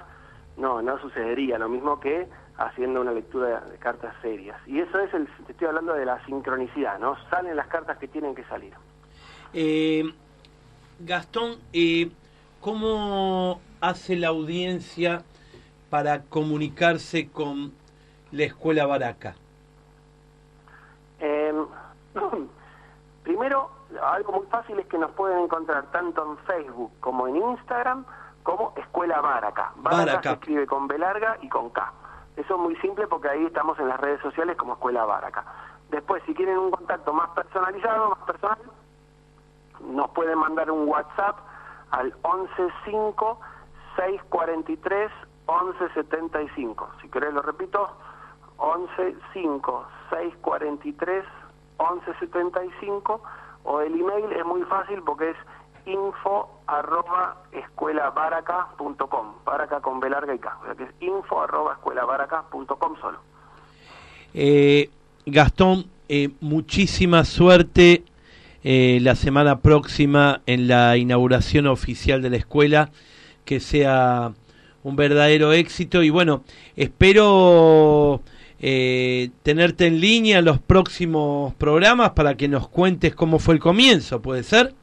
[0.58, 4.58] no, no sucedería lo mismo que haciendo una lectura de, de cartas serias.
[4.66, 7.16] Y eso es el, te estoy hablando de la sincronicidad, ¿no?
[7.30, 8.74] Salen las cartas que tienen que salir.
[9.54, 10.04] Eh,
[10.98, 12.10] Gastón, eh,
[12.60, 15.22] ¿cómo hace la audiencia
[15.88, 17.72] para comunicarse con
[18.30, 19.36] la Escuela Baraca?
[21.18, 21.52] Eh,
[23.22, 23.70] primero,
[24.02, 28.04] algo muy fácil es que nos pueden encontrar tanto en Facebook como en Instagram
[28.42, 29.72] como Escuela Baraca.
[29.76, 31.92] Baraca, se escribe con B larga y con K.
[32.36, 35.44] Eso es muy simple porque ahí estamos en las redes sociales como Escuela Baraca.
[35.90, 38.58] Después, si quieren un contacto más personalizado, más personal,
[39.80, 41.38] nos pueden mandar un WhatsApp
[41.90, 43.40] al 115
[43.96, 45.10] 643
[45.48, 46.90] 1175.
[47.02, 47.90] Si querés lo repito,
[48.58, 49.16] 115
[50.10, 51.24] 643
[51.80, 53.22] 1175
[53.64, 55.36] o el email es muy fácil porque es
[55.86, 61.72] info arroba escuelabaraca.com, baraca con B larga y K, o sea que es info arroba
[61.74, 63.18] escuelabaraca.com solo.
[64.34, 64.90] Eh,
[65.26, 68.04] Gastón, eh, muchísima suerte
[68.62, 72.90] eh, la semana próxima en la inauguración oficial de la escuela,
[73.44, 74.32] que sea
[74.82, 76.42] un verdadero éxito y bueno,
[76.76, 78.20] espero
[78.60, 84.20] eh, tenerte en línea los próximos programas para que nos cuentes cómo fue el comienzo,
[84.20, 84.74] ¿puede ser?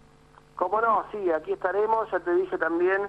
[0.56, 3.04] Cómo no, sí, aquí estaremos, ya te dije también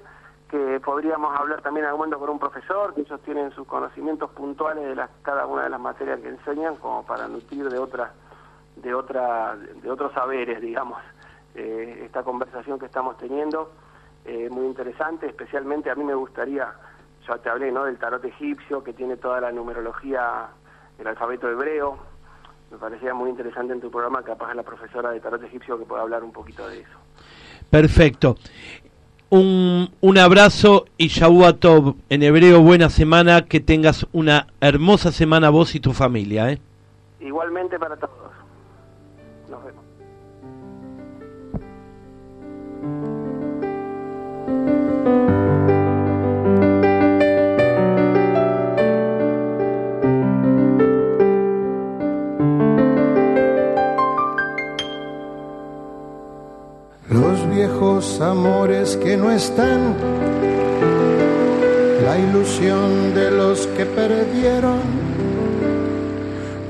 [0.49, 4.31] que podríamos hablar también en algún momento con un profesor, que ellos tienen sus conocimientos
[4.31, 8.13] puntuales de las, cada una de las materias que enseñan, como para nutrir de otra,
[8.77, 10.99] de otra, de otros saberes, digamos,
[11.55, 13.73] eh, esta conversación que estamos teniendo,
[14.25, 16.73] eh, muy interesante, especialmente a mí me gustaría,
[17.29, 20.49] ya te hablé, ¿no?, del tarot egipcio, que tiene toda la numerología,
[20.99, 21.99] el alfabeto hebreo,
[22.71, 26.03] me parecía muy interesante en tu programa, capaz la profesora de tarot egipcio que pueda
[26.03, 26.99] hablar un poquito de eso.
[27.71, 28.37] Perfecto.
[29.31, 35.51] Un, un abrazo y Shavua Tov, en hebreo buena semana, que tengas una hermosa semana
[35.51, 36.51] vos y tu familia.
[36.51, 36.59] ¿eh?
[37.21, 38.33] Igualmente para todos.
[39.51, 39.85] Nos vemos.
[57.59, 59.97] Viejos amores que no están,
[62.05, 64.79] la ilusión de los que perdieron,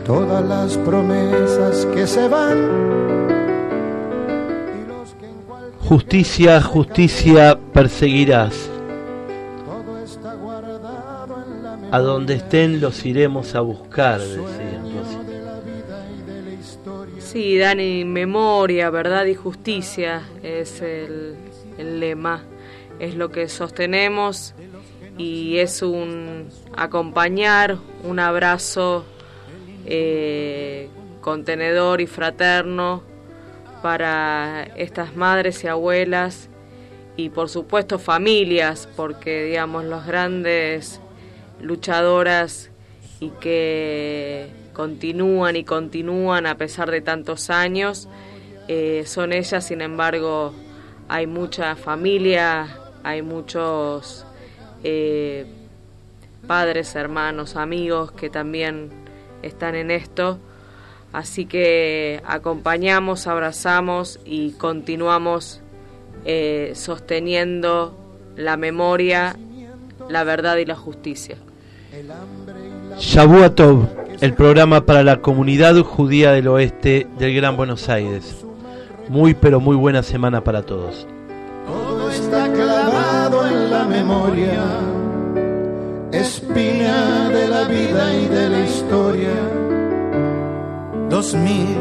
[0.06, 2.58] todas las promesas que se van.
[5.80, 8.70] Justicia, justicia perseguirás.
[11.90, 14.20] A donde estén los iremos a buscar.
[17.30, 21.36] Sí, Dani, memoria, verdad y justicia es el,
[21.76, 22.42] lema,
[23.00, 24.54] es lo que sostenemos
[25.18, 29.04] y es un acompañar, un abrazo
[29.84, 30.88] eh,
[31.20, 33.02] contenedor y fraterno
[33.82, 36.48] para estas madres y abuelas
[37.18, 40.98] y por supuesto familias, porque digamos los grandes
[41.60, 42.70] luchadoras
[43.20, 44.48] y que
[44.78, 48.08] continúan y continúan a pesar de tantos años.
[48.68, 50.54] Eh, son ellas, sin embargo,
[51.08, 54.24] hay mucha familia, hay muchos
[54.84, 55.46] eh,
[56.46, 58.90] padres, hermanos, amigos que también
[59.42, 60.38] están en esto.
[61.12, 65.60] Así que acompañamos, abrazamos y continuamos
[66.24, 67.98] eh, sosteniendo
[68.36, 69.36] la memoria,
[70.08, 71.36] la verdad y la justicia.
[72.98, 73.86] Shavua Tov,
[74.20, 78.44] el programa para la comunidad judía del oeste del Gran Buenos Aires.
[79.08, 81.06] Muy pero muy buena semana para todos.
[81.66, 84.64] Todo está clavado en la memoria,
[86.10, 89.34] espina de la vida y de la historia.
[91.08, 91.76] Dos mil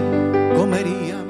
[0.56, 1.26] comerían.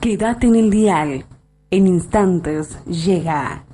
[0.00, 1.24] Quédate en el dial.
[1.70, 3.64] En instantes llega